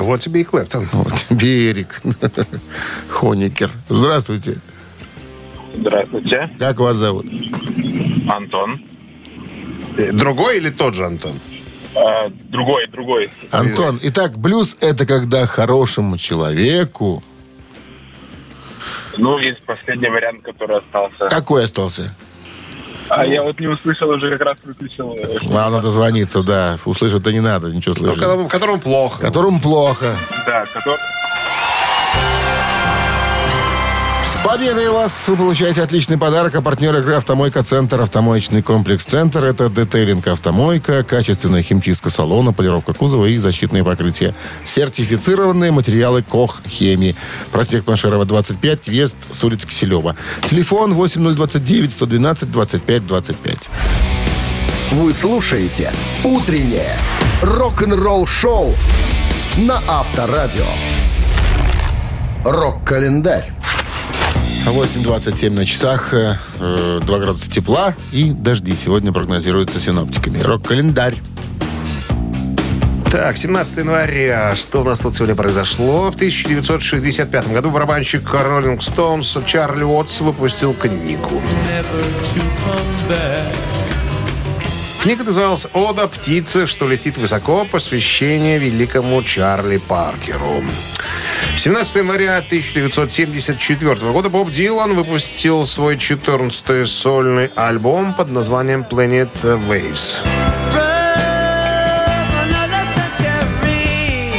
[0.00, 0.88] Вот тебе и Клэптон.
[0.90, 2.02] Вот тебе Эрик.
[3.08, 3.70] Хоникер.
[3.88, 4.58] Здравствуйте.
[5.76, 7.26] здравствуйте, Как вас зовут?
[8.28, 8.82] Антон.
[9.96, 11.38] Э, Другой или тот же Антон?
[11.94, 13.30] А, другой, другой.
[13.52, 14.00] Антон.
[14.02, 17.22] Итак, блюз это когда хорошему человеку...
[19.18, 21.28] Ну, есть последний вариант, который остался.
[21.28, 22.14] Какой остался?
[23.08, 25.14] А я вот не услышал, уже как раз выключил.
[25.14, 26.76] э, Вам надо звониться, да.
[26.84, 28.20] Услышать-то не надо, ничего Ну, слышать.
[28.20, 29.20] которому, которому плохо.
[29.22, 30.16] Которому плохо.
[30.44, 30.98] Да, который...
[34.46, 35.24] Победой вас!
[35.26, 36.54] Вы получаете отличный подарок.
[36.54, 38.00] А партнер игры «Автомойка Центр».
[38.00, 44.36] Автомоечный комплекс «Центр»— это детейлинг «Автомойка», качественная химчистка салона, полировка кузова и защитные покрытия.
[44.64, 47.16] Сертифицированные материалы «Кох Хемии».
[47.50, 50.14] Проспект Машерова, 25, въезд с улицы Киселева.
[50.48, 53.58] Телефон 8029-112-25-25.
[54.92, 56.96] Вы слушаете «Утреннее
[57.42, 58.76] рок-н-ролл-шоу»
[59.56, 60.66] на Авторадио.
[62.44, 63.52] Рок-календарь.
[64.70, 70.40] 8.27 на часах, э, э, 2 градуса тепла и дожди сегодня прогнозируются синоптиками.
[70.40, 71.16] Рок-календарь.
[73.10, 74.56] Так, 17 января.
[74.56, 76.10] Что у нас тут сегодня произошло?
[76.10, 81.40] В 1965 году барабанщик Rolling Stones Чарли Уотс выпустил книгу.
[85.00, 87.64] Книга называлась «Ода птицы, что летит высоко.
[87.64, 90.64] Посвящение великому Чарли Паркеру».
[91.56, 100.18] 17 января 1974 года Боб Дилан выпустил свой 14-й сольный альбом под названием «Planet Waves».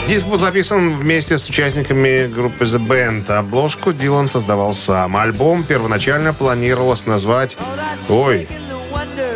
[0.08, 3.32] Диск был записан вместе с участниками группы The Band.
[3.32, 5.18] Обложку Дилан создавал сам.
[5.18, 7.58] Альбом первоначально планировалось назвать...
[8.10, 8.48] Ой,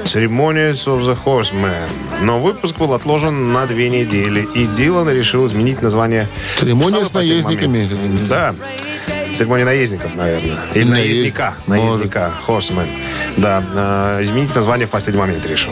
[0.05, 1.73] Ceremonies of the Horseman.
[2.21, 6.27] Но выпуск был отложен на две недели, и Дилан решил изменить название.
[6.59, 7.89] Церемония с наездниками.
[8.27, 8.55] Да.
[9.33, 10.57] Церемония наездников, наверное.
[10.73, 11.53] Или Наезд- наездника.
[11.67, 12.31] Наездника.
[12.47, 12.87] Horseman.
[13.37, 13.63] Да.
[13.73, 15.71] э, изменить название в последний момент решил.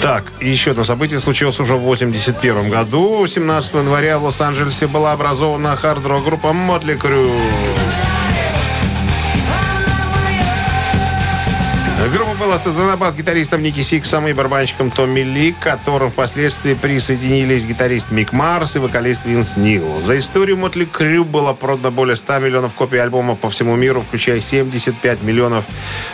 [0.00, 3.26] Так, еще одно событие случилось уже в 81 году.
[3.26, 7.30] 17 января в Лос-Анджелесе была образована хард-рок группа Mötley Crüe.
[12.12, 18.10] Группа была создана бас-гитаристом Ники Сиксом и барабанщиком Томми Ли, к которым впоследствии присоединились гитарист
[18.10, 20.00] Мик Марс и вокалист Винс Нил.
[20.00, 24.40] За историю Mötley Crüe было продано более 100 миллионов копий альбома по всему миру, включая
[24.40, 25.64] 75 миллионов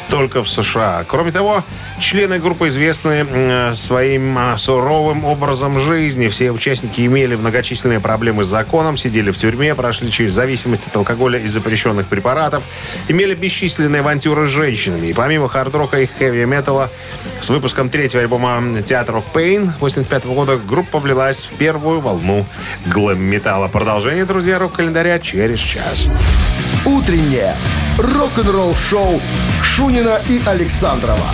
[0.09, 1.05] только в США.
[1.09, 1.65] Кроме того,
[1.99, 6.29] члены группы известны своим а, суровым образом жизни.
[6.29, 11.39] Все участники имели многочисленные проблемы с законом, сидели в тюрьме, прошли через зависимость от алкоголя
[11.39, 12.63] и запрещенных препаратов,
[13.09, 15.09] имели бесчисленные авантюры с женщинами.
[15.09, 16.91] И помимо хард-рока и хэви-металла,
[17.41, 22.47] с выпуском третьего альбома Theater of Pain 85 года группа влилась в первую волну
[22.87, 23.69] глэм-металла.
[23.69, 26.07] Продолжение, друзья, рок-календаря через час.
[26.85, 27.55] Утреннее
[27.99, 29.21] рок-н-ролл-шоу
[29.63, 31.31] Шунина и Александрова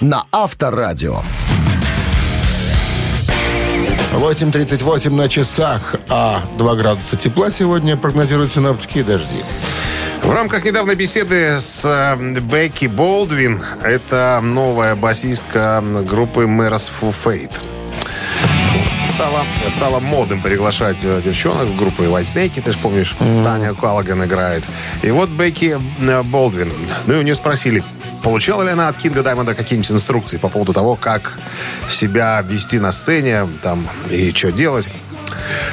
[0.00, 1.22] на Авторадио.
[4.12, 9.42] 8.38 на часах, а 2 градуса тепла сегодня прогнозируют синоптики и дожди.
[10.22, 17.52] В рамках недавней беседы с э, Бекки Болдвин, это новая басистка группы Merciful Fate.
[19.08, 24.24] Стало, стало модным приглашать э, девчонок в группы White Snake, ты же помнишь, Таня Каллаган
[24.24, 24.62] играет.
[25.02, 26.72] И вот Бекки э, Болдвин,
[27.06, 27.82] ну и у нее спросили,
[28.22, 31.36] получала ли она от Кинга Даймонда какие-нибудь инструкции по поводу того, как
[31.90, 34.88] себя вести на сцене там и что делать.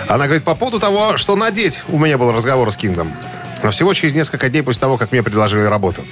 [0.07, 3.13] Она говорит, по поводу того, что надеть, у меня был разговор с Кингом.
[3.63, 6.03] Но всего через несколько дней после того, как мне предложили работу.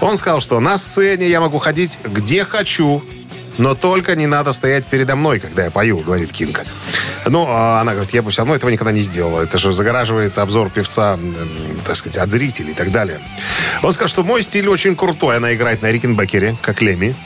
[0.00, 3.02] Он сказал, что на сцене я могу ходить где хочу,
[3.58, 6.64] но только не надо стоять передо мной, когда я пою, говорит Кинг.
[7.26, 9.42] Ну, а она говорит, я бы все равно этого никогда не сделала.
[9.42, 11.18] Это же загораживает обзор певца,
[11.84, 13.18] так сказать, от зрителей и так далее.
[13.82, 15.38] Он сказал, что мой стиль очень крутой.
[15.38, 17.16] Она играет на Рикенбекере, как Леми,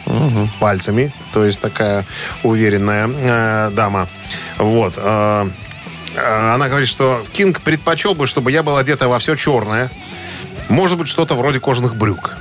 [0.59, 1.13] пальцами.
[1.35, 2.07] То есть такая
[2.43, 4.09] уверенная э, дама.
[4.57, 4.95] Вот.
[4.97, 5.49] э,
[6.17, 9.91] она говорит, что Кинг предпочел бы, чтобы я был одета во все черное.
[10.69, 12.37] Может быть, что-то вроде кожаных брюк.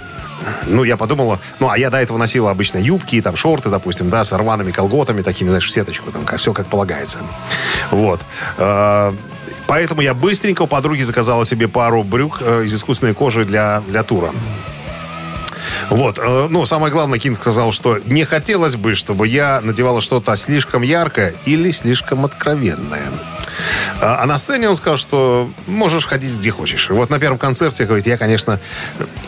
[0.66, 4.24] Ну, я подумала, ну, а я до этого носила обычно юбки, там, шорты, допустим, да,
[4.24, 7.20] с рваными колготами, такими, знаешь, в сеточку, там, все как полагается.
[7.92, 8.22] Вот.
[8.58, 9.14] Э,
[9.72, 14.04] Поэтому я быстренько у подруги заказала себе пару брюк э, из искусственной кожи для, для
[14.04, 14.32] тура.
[15.90, 20.36] Вот, э, ну, самое главное, Кинг сказал, что не хотелось бы, чтобы я надевала что-то
[20.36, 23.08] слишком яркое или слишком откровенное.
[24.02, 26.90] А а на сцене он сказал, что можешь ходить где хочешь.
[26.90, 28.60] Вот на первом концерте, говорит, я, конечно,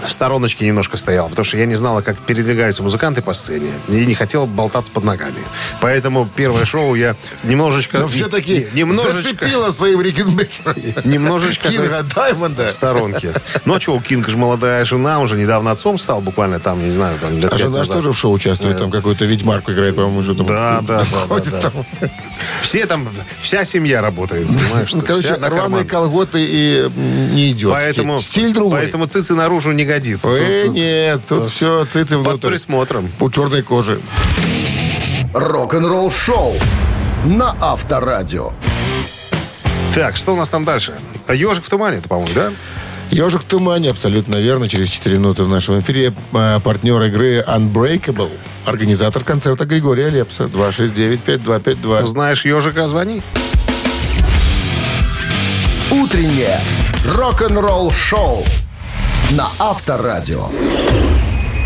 [0.06, 4.06] в стороночке немножко стоял, потому что я не знала, как передвигаются музыканты по сцене, и
[4.06, 5.40] не хотел болтаться под ногами.
[5.82, 8.00] Поэтому первое шоу я немножечко...
[8.00, 9.22] Но все-таки не- немножечко...
[9.22, 10.76] зацепила своим Рикенбекером.
[11.04, 11.70] Немножечко...
[11.70, 12.68] Кинга Даймонда.
[12.68, 13.34] в сторонке.
[13.66, 16.84] Ну, а что, у Кинга же молодая жена, он же недавно отцом стал, буквально там,
[16.84, 17.98] не знаю, там лет А жена же назад.
[17.98, 20.46] тоже в шоу участвует, там какой-то ведьмарку играет, по-моему, что там.
[20.46, 21.72] Да, да, да.
[22.62, 23.08] Все там,
[23.40, 24.90] вся семья работает, понимаешь?
[24.90, 25.88] что Ну, Короче, рваные карман.
[25.88, 26.90] колготы и
[27.34, 27.72] не идет.
[27.72, 28.80] Поэтому, Стиль, стиль другой.
[28.82, 30.28] поэтому цици наружу не годится.
[30.30, 32.48] Э, Тут нет, тут все цици Под внутрь.
[32.50, 33.12] присмотром.
[33.20, 34.00] У черной кожи.
[35.34, 36.54] Рок-н-ролл-шоу
[37.26, 38.52] на Авторадио.
[39.94, 40.94] Так, что у нас там дальше?
[41.30, 42.52] Ежик в тумане, это, по-моему, да?
[43.12, 44.68] Ежик в тумане, абсолютно верно.
[44.68, 48.32] Через 4 минуты в нашем эфире э, партнер игры Unbreakable.
[48.66, 50.46] Организатор концерта Григория Лепса.
[50.46, 52.08] 269-5252.
[52.08, 53.22] Знаешь ежика, звони.
[55.94, 56.60] Утреннее
[57.06, 58.44] рок-н-ролл-шоу
[59.32, 60.50] на Авторадио.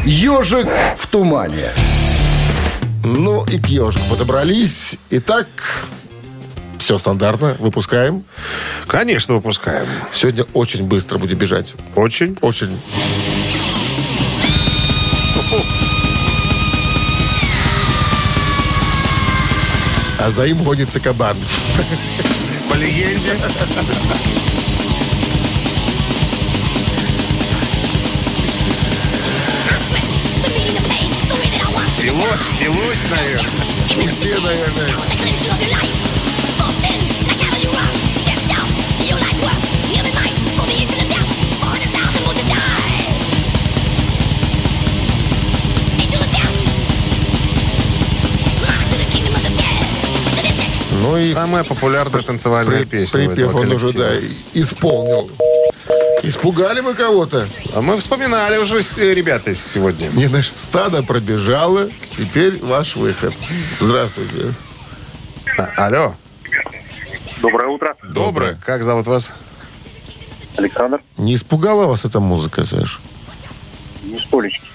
[0.03, 1.71] Ежик в тумане.
[3.05, 4.97] Ну и к ежику подобрались.
[5.11, 5.47] Итак,
[6.77, 7.55] все стандартно.
[7.59, 8.25] Выпускаем.
[8.85, 9.87] Конечно, выпускаем.
[10.11, 11.73] Сегодня очень быстро будет бежать.
[11.95, 12.37] Очень.
[12.41, 12.77] Очень.
[20.19, 21.37] А за им гонится кабан.
[22.87, 23.37] Легенде.
[32.01, 34.09] И лось, и лось, наверное.
[34.09, 36.16] Все, наверное.
[51.07, 54.11] Ну и Самая популярная танцевальная при- песня припев он уже, да,
[54.53, 55.31] исполнил.
[56.23, 57.47] Испугали мы кого-то.
[57.73, 60.09] А мы вспоминали уже э, ребята сегодня.
[60.09, 61.89] Не, знаешь, стадо пробежало.
[62.11, 63.33] Теперь ваш выход.
[63.79, 64.53] Здравствуйте.
[65.57, 66.15] А, алло.
[67.41, 67.95] Доброе утро.
[68.03, 68.57] Доброе.
[68.65, 69.31] Как зовут вас?
[70.57, 70.99] Александр.
[71.17, 72.99] Не испугала вас эта музыка, Саш?
[74.03, 74.65] Не столечки.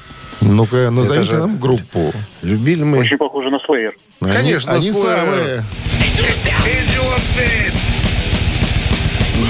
[0.40, 2.12] Ну-ка, назовите же- нам группу.
[2.40, 2.98] Любили мы.
[2.98, 3.58] Очень похоже на.
[3.58, 5.16] Они- Конечно, они Slayer.
[5.16, 5.64] самые.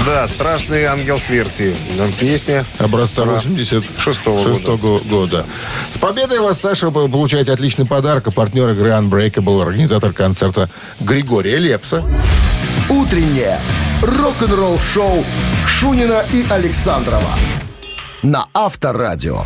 [0.05, 1.75] Да, «Страшный ангел смерти».
[2.19, 3.35] Песня Образца Ага.
[3.35, 5.45] 86 Шестого года.
[5.89, 8.27] С победой вас, Саша, вы получаете отличный подарок.
[8.27, 12.03] А партнер игры Unbreakable, организатор концерта Григория Лепса.
[12.89, 13.59] Утреннее
[14.01, 15.23] рок-н-ролл-шоу
[15.67, 17.33] Шунина и Александрова
[18.23, 19.45] на Авторадио.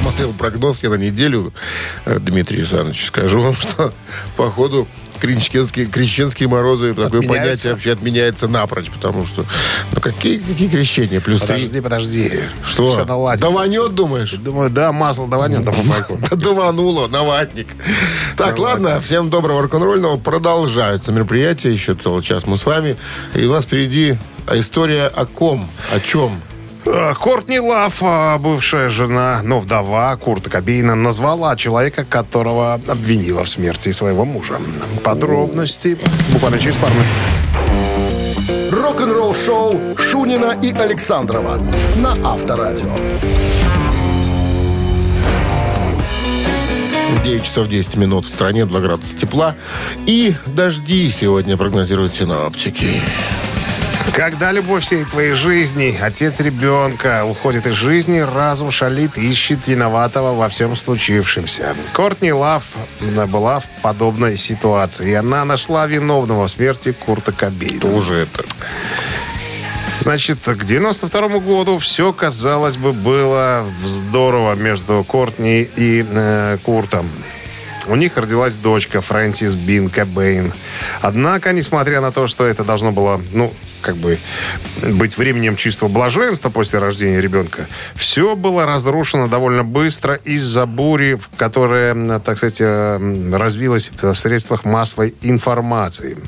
[0.00, 1.52] Смотрел прогноз я на неделю,
[2.04, 3.06] э, Дмитрий Александрович.
[3.06, 3.92] Скажу вам, что
[4.36, 4.86] по ходу
[5.18, 9.44] крещенские, крещенские морозы, такое понятие вообще отменяется напрочь, потому что,
[9.92, 11.20] ну какие, какие крещения?
[11.20, 11.54] Плюс три.
[11.54, 12.40] Подожди, подожди.
[12.64, 12.90] Что?
[12.90, 13.48] Все наладится.
[13.48, 14.32] Даванет, думаешь?
[14.32, 15.64] Думаю, да, масло даванет.
[16.30, 17.68] Давануло, на ватник.
[18.36, 20.16] Так, ладно, всем доброго рок-н-ролльного.
[20.16, 22.96] Продолжаются мероприятия, еще целый час мы с вами.
[23.34, 24.16] И у нас впереди
[24.52, 26.40] история о ком, о чем.
[26.84, 33.48] Э, Кортни Лав, а, бывшая жена, но вдова Курта Кобейна, назвала человека, которого обвинила в
[33.48, 34.58] смерти своего мужа.
[35.02, 35.98] Подробности
[36.32, 37.06] буквально через пару минут.
[38.72, 41.60] Рок-н-ролл-шоу Шунина и Александрова
[41.96, 42.94] на Авторадио.
[47.10, 49.56] В 9 часов 10 минут в стране 2 градуса тепла.
[50.06, 53.02] И дожди сегодня прогнозируют синоптики.
[54.14, 60.48] Когда любовь всей твоей жизни, отец ребенка, уходит из жизни, разум шалит, ищет виноватого во
[60.48, 61.76] всем случившемся.
[61.92, 62.64] Кортни Лав
[63.00, 67.94] была в подобной ситуации, и она нашла виновного в смерти Курта Кобейна.
[67.94, 68.44] Уже это.
[70.00, 77.08] Значит, к 92 году все, казалось бы, было здорово между Кортни и э, Куртом.
[77.88, 80.52] У них родилась дочка Фрэнсис Бин Кобейн.
[81.00, 84.18] Однако, несмотря на то, что это должно было, ну, как бы
[84.82, 92.18] быть временем чистого блаженства после рождения ребенка, все было разрушено довольно быстро из-за бури, которая,
[92.20, 96.18] так сказать, э, развилась в средствах массовой информации.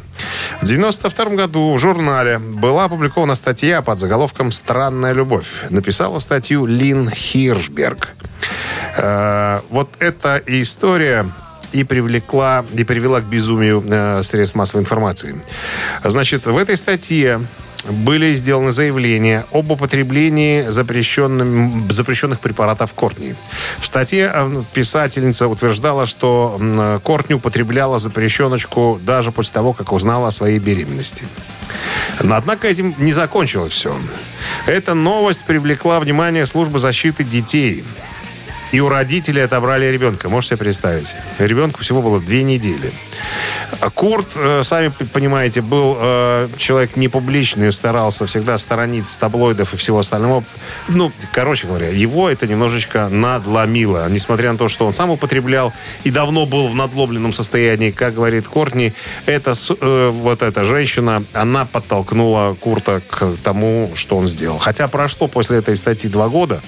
[0.60, 5.46] В 92 году в журнале была опубликована статья под заголовком «Странная любовь».
[5.70, 8.08] Написала статью Лин Хиршберг.
[8.96, 11.26] Э, Вот эта история
[11.72, 15.35] и привлекла, и привела к безумию э, средств массовой информации.
[16.04, 17.40] Значит, в этой статье
[17.88, 23.35] были сделаны заявления об употреблении запрещенных препаратов Кортни.
[23.78, 30.30] В статье э, писательница утверждала, что Кортни употребляла запрещеночку даже после того, как узнала о
[30.30, 31.24] своей беременности.
[32.22, 33.96] Но, однако этим не закончилось все.
[34.66, 37.85] Эта новость привлекла внимание службы защиты детей.
[38.72, 40.28] И у родителей отобрали ребенка.
[40.28, 41.14] Можете себе представить?
[41.38, 42.92] Ребенку всего было две недели.
[43.94, 49.98] Курт, э, сами понимаете, был э, человек не публичный, старался всегда сторониться таблоидов и всего
[49.98, 50.44] остального.
[50.88, 54.09] Ну, короче говоря, его это немножечко надломило.
[54.09, 55.72] Несмотря на то, что он сам употреблял
[56.04, 58.92] и давно был в надломленном состоянии, как говорит Кортни,
[59.26, 64.59] эта, с- э, вот эта женщина, она подтолкнула Курта к тому, что он сделал.
[64.59, 66.61] Хотя прошло после этой статьи два года,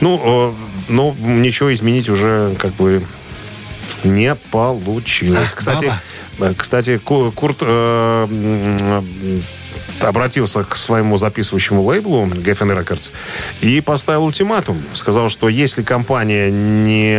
[0.00, 0.54] ну,
[0.88, 3.04] но ничего изменить уже как бы
[4.02, 5.52] не получилось.
[5.54, 5.92] Кстати,
[6.38, 9.00] э, кстати, Ку- Курт э,
[10.00, 13.12] обратился к своему записывающему лейблу Geffen Records
[13.60, 14.82] и поставил ультиматум.
[14.94, 17.14] Сказал, что если компания не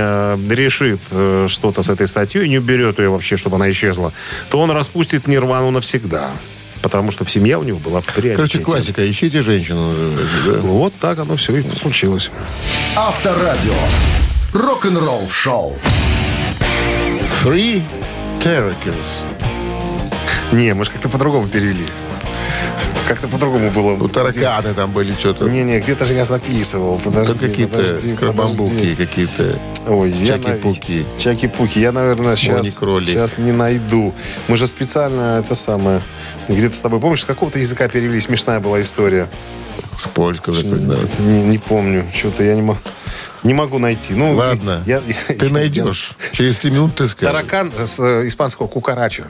[0.53, 4.13] решит э, что-то с этой статьей, не уберет ее вообще, чтобы она исчезла,
[4.49, 6.31] то он распустит Нирвану навсегда.
[6.85, 8.35] Потому что семья у него была в приоритете.
[8.35, 9.09] Короче, классика.
[9.09, 9.89] Ищите женщину.
[9.89, 10.57] называется, да?
[10.59, 12.29] Вот так оно все и случилось.
[12.95, 13.73] Авторадио.
[14.53, 15.79] Рок-н-ролл-шоу.
[17.43, 17.81] Free
[18.39, 19.23] Terracles.
[20.51, 21.85] Не, мы же как-то по-другому перевели.
[23.07, 23.95] Как-то по-другому было.
[23.95, 25.45] Ну, тараканы там были что-то.
[25.45, 26.99] Не-не, где-то же я записывал.
[27.03, 28.95] Подожди, Там какие-то подожди.
[28.95, 29.59] какие-то.
[29.87, 31.05] Ой, я на- Чаки-пуки.
[31.19, 31.77] Чаки-пуки.
[31.79, 34.13] Я, наверное, сейчас, сейчас не найду.
[34.47, 36.01] Мы же специально это самое...
[36.47, 38.19] Где-то с тобой, помнишь, с какого-то языка перевели?
[38.19, 39.27] Смешная была история.
[39.97, 40.55] С польского.
[40.63, 40.97] да.
[41.19, 42.05] Не, не помню.
[42.13, 42.77] Что-то я не, мо-
[43.45, 44.13] не могу найти.
[44.13, 46.11] Ну, Ладно, я- я- ты я- найдешь.
[46.33, 47.31] Через три минуты ты скажешь.
[47.31, 49.25] Таракан с э, испанского кукарача.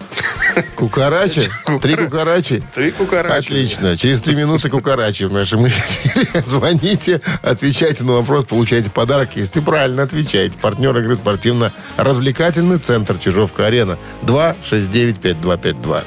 [0.76, 1.44] Кукарачи?
[1.82, 2.64] Три кукарачи?
[2.74, 3.36] Три кукарача.
[3.38, 3.98] Отлично.
[3.98, 6.28] Через три минуты кукарачи в нашем эфире.
[6.46, 10.58] Звоните, отвечайте на вопрос, получайте подарок, если правильно отвечаете.
[10.60, 13.98] Партнер игры спортивно-развлекательный центр Чижовка-Арена.
[14.24, 16.04] 269-5252.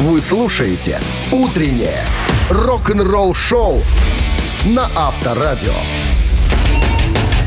[0.00, 1.00] Вы слушаете
[1.32, 2.04] «Утреннее
[2.50, 3.82] рок-н-ролл-шоу»
[4.66, 5.72] на Авторадио.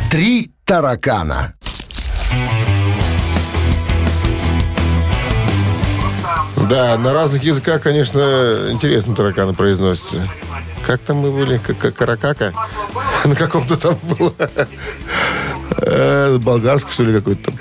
[0.09, 1.53] «Три таракана».
[6.69, 10.27] Да, на разных языках, конечно, интересно тараканы произносятся.
[10.85, 11.57] Как там мы были?
[11.57, 12.53] Как, как каракака?
[13.25, 14.33] На каком-то там было.
[15.77, 17.59] Э, Болгарский, что ли, какой-то там.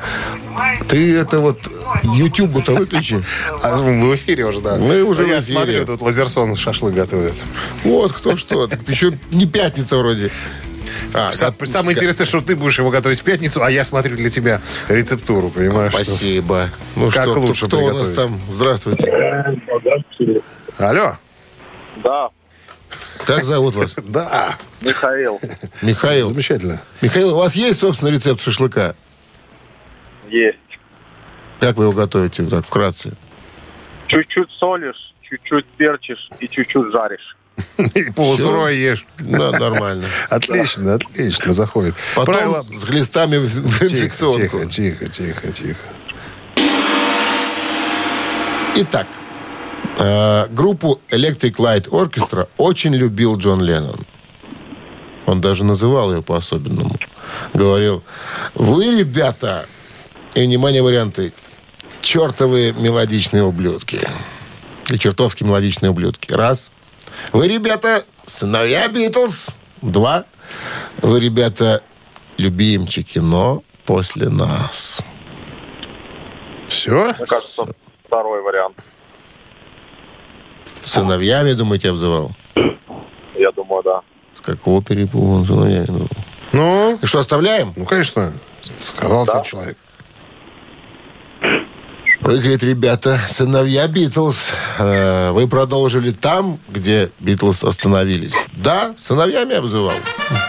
[0.88, 1.58] Ты это вот
[2.02, 3.22] Ютубу-то выключи.
[3.62, 4.76] А, мы в эфире уже, да.
[4.76, 5.56] Мы уже Я в эфире.
[5.58, 7.34] смотрю, тут Лазерсон шашлык готовит.
[7.84, 8.66] Вот кто что.
[8.66, 10.30] Так Еще не пятница вроде.
[11.14, 14.16] А, Сам- как- Самое интересное, что ты будешь его готовить в пятницу, а я смотрю
[14.16, 15.92] для тебя рецептуру, понимаешь?
[15.94, 16.70] Спасибо.
[16.96, 18.40] Ну Как что, лучше кто у нас там?
[18.50, 19.10] Здравствуйте.
[20.78, 21.16] Алло?
[22.02, 22.28] Да,
[23.26, 23.94] Как зовут вас?
[24.04, 24.56] Да.
[24.80, 25.40] Михаил.
[25.82, 26.28] Михаил.
[26.28, 26.80] Замечательно.
[27.00, 28.94] Михаил, у вас есть, собственно, рецепт шашлыка?
[30.28, 30.58] Есть.
[31.60, 33.14] Как вы его готовите, так, вкратце?
[34.06, 37.36] Чуть-чуть солишь, чуть-чуть перчишь и чуть-чуть жаришь.
[37.94, 39.06] И полусырое ешь.
[39.18, 40.06] Да, нормально.
[40.30, 41.94] Отлично, отлично, заходит.
[42.14, 42.62] Потом Правило...
[42.62, 44.64] с глистами в инфекционку.
[44.64, 45.78] тихо, тихо, тихо, тихо.
[48.76, 49.06] Итак,
[49.98, 53.98] э, группу Electric Light Orchestra очень любил Джон Леннон.
[55.26, 56.96] Он даже называл ее по-особенному.
[57.52, 58.02] Говорил,
[58.54, 59.66] вы, ребята,
[60.34, 61.32] и, внимание, варианты,
[62.00, 64.00] чертовые мелодичные ублюдки.
[64.90, 66.32] И чертовски мелодичные ублюдки.
[66.32, 66.70] Раз.
[67.32, 69.50] Вы, ребята, сыновья Битлз.
[69.82, 70.24] Два.
[71.02, 71.82] Вы, ребята,
[72.36, 75.00] любимчики, но после нас.
[76.68, 77.14] Все?
[77.18, 77.66] Мне кажется,
[78.06, 78.76] второй вариант.
[80.84, 82.32] Сыновьями, думаете, обзывал?
[83.36, 84.00] Я думаю, да.
[84.34, 85.84] С какого перепуга он сыновьями?
[85.86, 86.08] думал?
[86.52, 87.72] Ну, И что, оставляем?
[87.76, 88.32] ну, конечно,
[88.82, 89.76] сказал тебе человек.
[92.20, 98.34] Вы, говорит, ребята, сыновья Битлз, э, вы продолжили там, где Битлз остановились.
[98.52, 99.94] Да, сыновьями обзывал.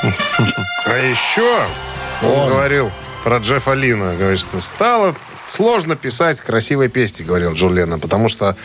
[0.01, 1.67] А еще
[2.23, 2.49] он, Он.
[2.49, 2.91] говорил
[3.23, 4.15] про Джеффа Лина.
[4.17, 5.15] Говорит, что стало
[5.49, 8.55] сложно писать красивые песни, говорил Джон Леннон, потому что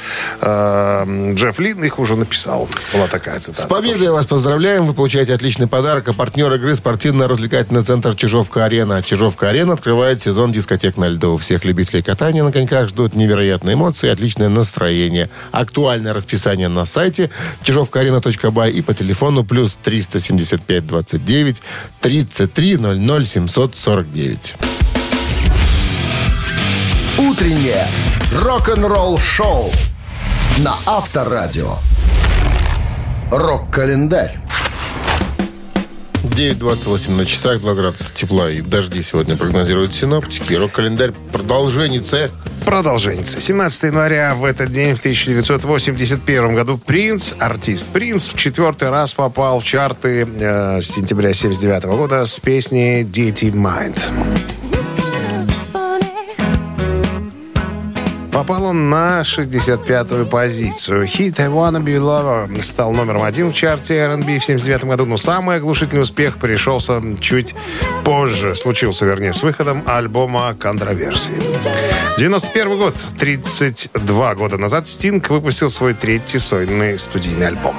[0.40, 2.68] э, Джефф Лин их уже написал.
[2.92, 3.68] Была такая С цитата.
[3.68, 4.86] победой вас поздравляем.
[4.86, 6.08] Вы получаете отличный подарок.
[6.08, 9.02] А партнер игры спортивно-развлекательный центр Чижовка-Арена.
[9.02, 11.36] Чижовка-Арена открывает сезон дискотек на льду.
[11.36, 15.28] Всех любителей катания на коньках ждут невероятные эмоции отличное настроение.
[15.52, 17.30] Актуальное расписание на сайте
[17.62, 21.62] чижовкаарена.бай и по телефону плюс 375 29
[22.00, 24.54] 33 00 749.
[27.18, 27.86] Утреннее
[28.42, 29.70] рок-н-ролл-шоу
[30.58, 31.76] на Авторадио.
[33.30, 34.40] Рок-календарь.
[36.24, 40.54] 9.28 на часах, 2 градуса тепла и дожди сегодня прогнозируют синоптики.
[40.54, 42.32] Рок-календарь продолжение С.
[42.64, 43.24] Продолжение.
[43.24, 49.60] 17 января в этот день, в 1981 году, Принц, артист Принц, в четвертый раз попал
[49.60, 54.00] в чарты э, с сентября 79 года с песней «Dirty Mind».
[58.34, 61.06] Попал он на 65-ю позицию.
[61.06, 65.16] Хит «I Wanna Be Lover» стал номером один в чарте R&B в 79 году, но
[65.16, 67.54] самый оглушительный успех пришелся чуть
[68.02, 68.56] позже.
[68.56, 71.40] Случился, вернее, с выходом альбома «Контроверсии».
[72.18, 77.76] 91 год, 32 года назад, Стинг выпустил свой третий сольный студийный альбом.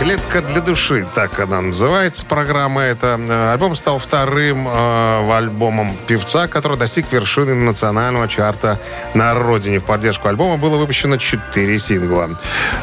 [0.00, 3.20] «Клетка для души», так она называется, программа эта.
[3.52, 8.80] Альбом стал вторым э, альбомом певца, который достиг вершины национального чарта
[9.12, 9.78] на родине.
[9.78, 12.30] В поддержку альбома было выпущено 4 сингла.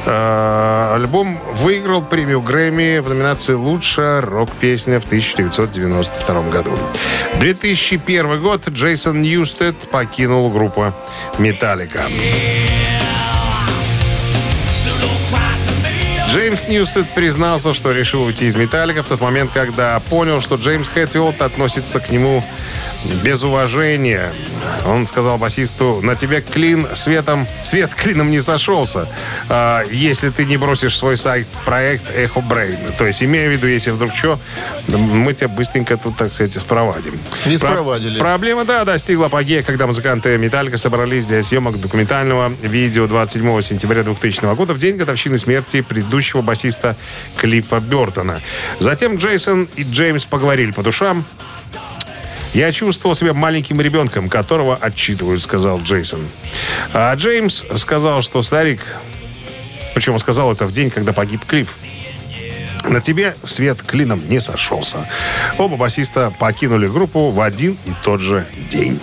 [0.06, 6.78] Э, альбом выиграл премию Грэмми в номинации «Лучшая рок-песня» в 1992 году.
[7.40, 10.94] 2001 год Джейсон Ньюстед покинул группу
[11.40, 12.04] «Металлика».
[16.38, 20.88] Джейсон Ньюстед признался, что решил уйти из «Metallica» в тот момент, когда понял, что Джеймс
[20.88, 22.44] Хэтфилд относится к нему
[23.24, 24.32] без уважения.
[24.86, 29.08] Он сказал басисту, на тебе клин светом, свет клином не сошелся,
[29.50, 32.78] а, если ты не бросишь свой side-проект Echobrain.
[32.98, 34.40] То есть, имея в виду, если вдруг что,
[34.88, 37.20] мы тебя быстренько тут, так сказать, спровадим.
[37.46, 38.20] Не Про- спровадили.
[38.20, 44.56] Проблема, да, достигла апогея, когда музыканты «Metallica» собрались для съемок документального видео 27 сентября 2000
[44.56, 46.96] года, в день годовщины смерти предыдущего басиста
[47.38, 48.42] Клиффа Бертона.
[48.80, 51.26] Затем Джейсон и Джеймс поговорили по душам.
[52.54, 56.26] «Я чувствовал себя маленьким ребенком, которого отчитывают»,— сказал Джейсон.
[56.94, 58.82] А Джеймс сказал, что старик...
[59.94, 61.70] Причем он сказал это в день, когда погиб Клифф.
[62.84, 65.10] На тебе свет клином не сошелся.
[65.58, 69.00] Оба басиста покинули группу в один и тот же день.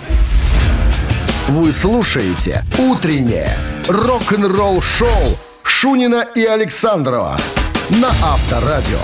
[1.47, 3.55] Вы слушаете «Утреннее
[3.87, 7.37] рок-н-ролл-шоу» Шунина и Александрова
[7.89, 8.99] на Авторадио.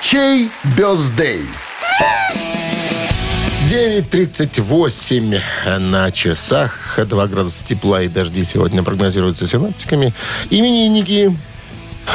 [0.00, 1.46] Чей бездей?
[3.68, 5.40] 9.38
[5.78, 6.98] на часах.
[6.98, 10.12] 2 градуса тепла и дожди сегодня прогнозируются синоптиками.
[10.50, 11.36] Именинники.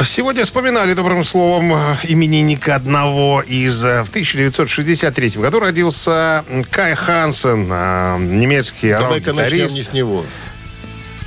[0.04, 1.72] Сегодня вспоминали добрым словом
[2.04, 3.82] именинника одного из...
[3.82, 10.26] э, В 1963 году родился Кай Хансен, э, немецкий Давай-ка начнем не с него.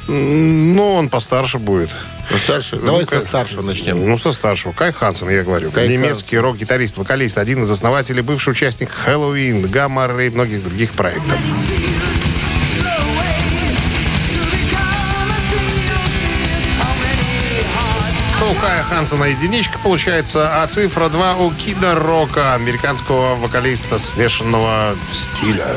[0.08, 1.90] М, Ну, он постарше будет.
[2.38, 2.78] Старше?
[2.78, 4.00] Давай со старшего начнем.
[4.00, 4.72] Ну, со старшего.
[4.72, 5.72] Кай Хансен, я говорю.
[5.72, 11.38] Кай Немецкий рок-гитарист, вокалист, один из основателей, бывший участник Хэллоуин, Гаммар и многих других проектов.
[18.42, 25.68] У Кая Хансена единичка получается, а цифра 2 у Кида Рока, американского вокалиста смешанного стиля.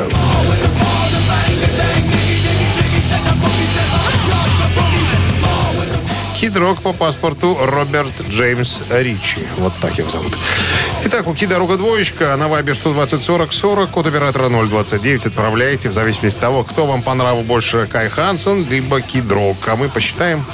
[6.36, 9.40] Кид Рок по паспорту Роберт Джеймс Ричи.
[9.56, 10.36] Вот так его зовут.
[11.04, 12.36] Итак, у Кида Рока двоечка.
[12.36, 13.90] На вайбе 120 40 40.
[13.90, 15.26] Код оператора 029.
[15.26, 19.56] Отправляйте в зависимости от того, кто вам по нраву больше Кай Хансен, либо Кид Рок.
[19.66, 20.44] А мы посчитаем.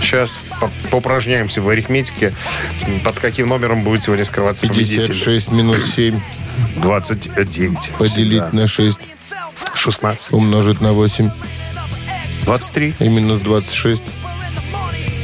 [0.00, 2.32] Сейчас по- поупражняемся в арифметике.
[3.04, 5.08] Под каким номером будет сегодня скрываться победитель?
[5.08, 6.20] 56 минус 7
[6.76, 7.90] 29.
[7.98, 8.48] поделить Всегда.
[8.52, 8.98] на 6
[9.74, 10.32] 16.
[10.32, 11.30] умножить на 8
[12.44, 12.94] 23.
[13.00, 14.02] и минус 26.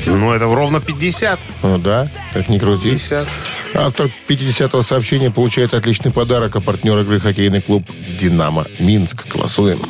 [0.06, 1.40] Ну, это ровно 50.
[1.62, 2.90] Ну да, как ни крути.
[2.90, 3.28] 50.
[3.74, 7.84] Автор 50-го сообщения получает отличный подарок, а партнер игры хоккейный клуб
[8.18, 9.26] «Динамо Минск».
[9.32, 9.80] Голосуем.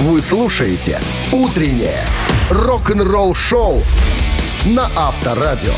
[0.00, 1.00] Вы слушаете
[1.32, 2.04] «Утреннее
[2.50, 3.82] рок-н-ролл-шоу»
[4.66, 5.72] на Авторадио.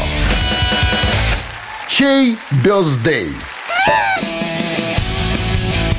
[1.88, 3.28] Чей бездей?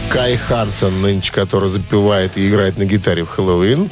[0.09, 3.89] Кай Хансен, нынче, который запевает и играет на гитаре в Хэллоуин.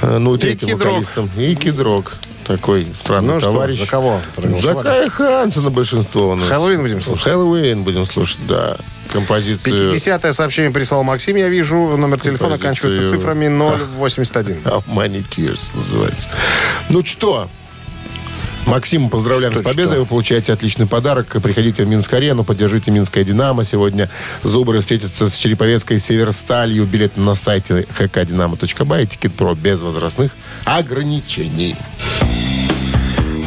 [0.00, 1.30] Э, Ну, третьим вокалистом.
[1.36, 2.16] И Кидрок.
[2.46, 3.78] Такой странный Ну что, товарищ.
[3.78, 4.20] за кого
[4.60, 4.74] За?
[4.74, 6.48] Кая Хансена большинство у нас.
[6.48, 7.24] Хэллоуин будем слушать?
[7.24, 8.76] Хэллоуин будем слушать, да.
[9.10, 11.76] Композицию 50-е сообщение прислал Максим, я вижу.
[11.96, 12.90] Номер телефона Композицию.
[12.92, 13.48] оканчивается цифрами
[13.98, 14.56] 081.
[14.64, 16.28] How Many Tears называется.
[16.88, 17.48] Ну что,
[18.64, 19.92] Максим, поздравляем Что, с победой.
[19.94, 20.00] что?
[20.00, 21.26] Вы получаете отличный подарок.
[21.42, 23.64] Приходите в Минск-арену, поддержите Минское «Динамо».
[23.64, 24.08] Сегодня
[24.44, 26.84] Зубры встретятся с Череповецкой «Северсталью».
[26.86, 29.06] Билет на сайте hkdinamo.by.
[29.06, 30.30] Тикет про без возрастных
[30.64, 31.76] ограничений.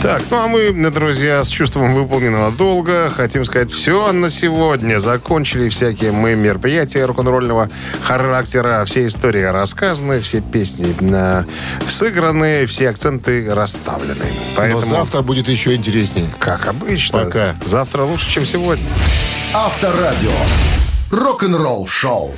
[0.02, 5.00] Так, ну а мы, друзья, с чувством выполненного долга хотим сказать все на сегодня.
[5.00, 7.70] Закончили всякие мы мероприятия рок-н-ролльного
[8.04, 8.84] характера.
[8.86, 11.44] Все истории рассказаны, все песни э,
[11.88, 14.26] сыграны, все акценты расставлены.
[14.56, 16.28] Поэтому, Но завтра будет еще интереснее.
[16.38, 17.56] как обычно, Пока.
[17.66, 18.88] завтра лучше, чем сегодня.
[19.54, 20.32] Авторадио.
[21.10, 22.36] Рок-н-ролл-шоу.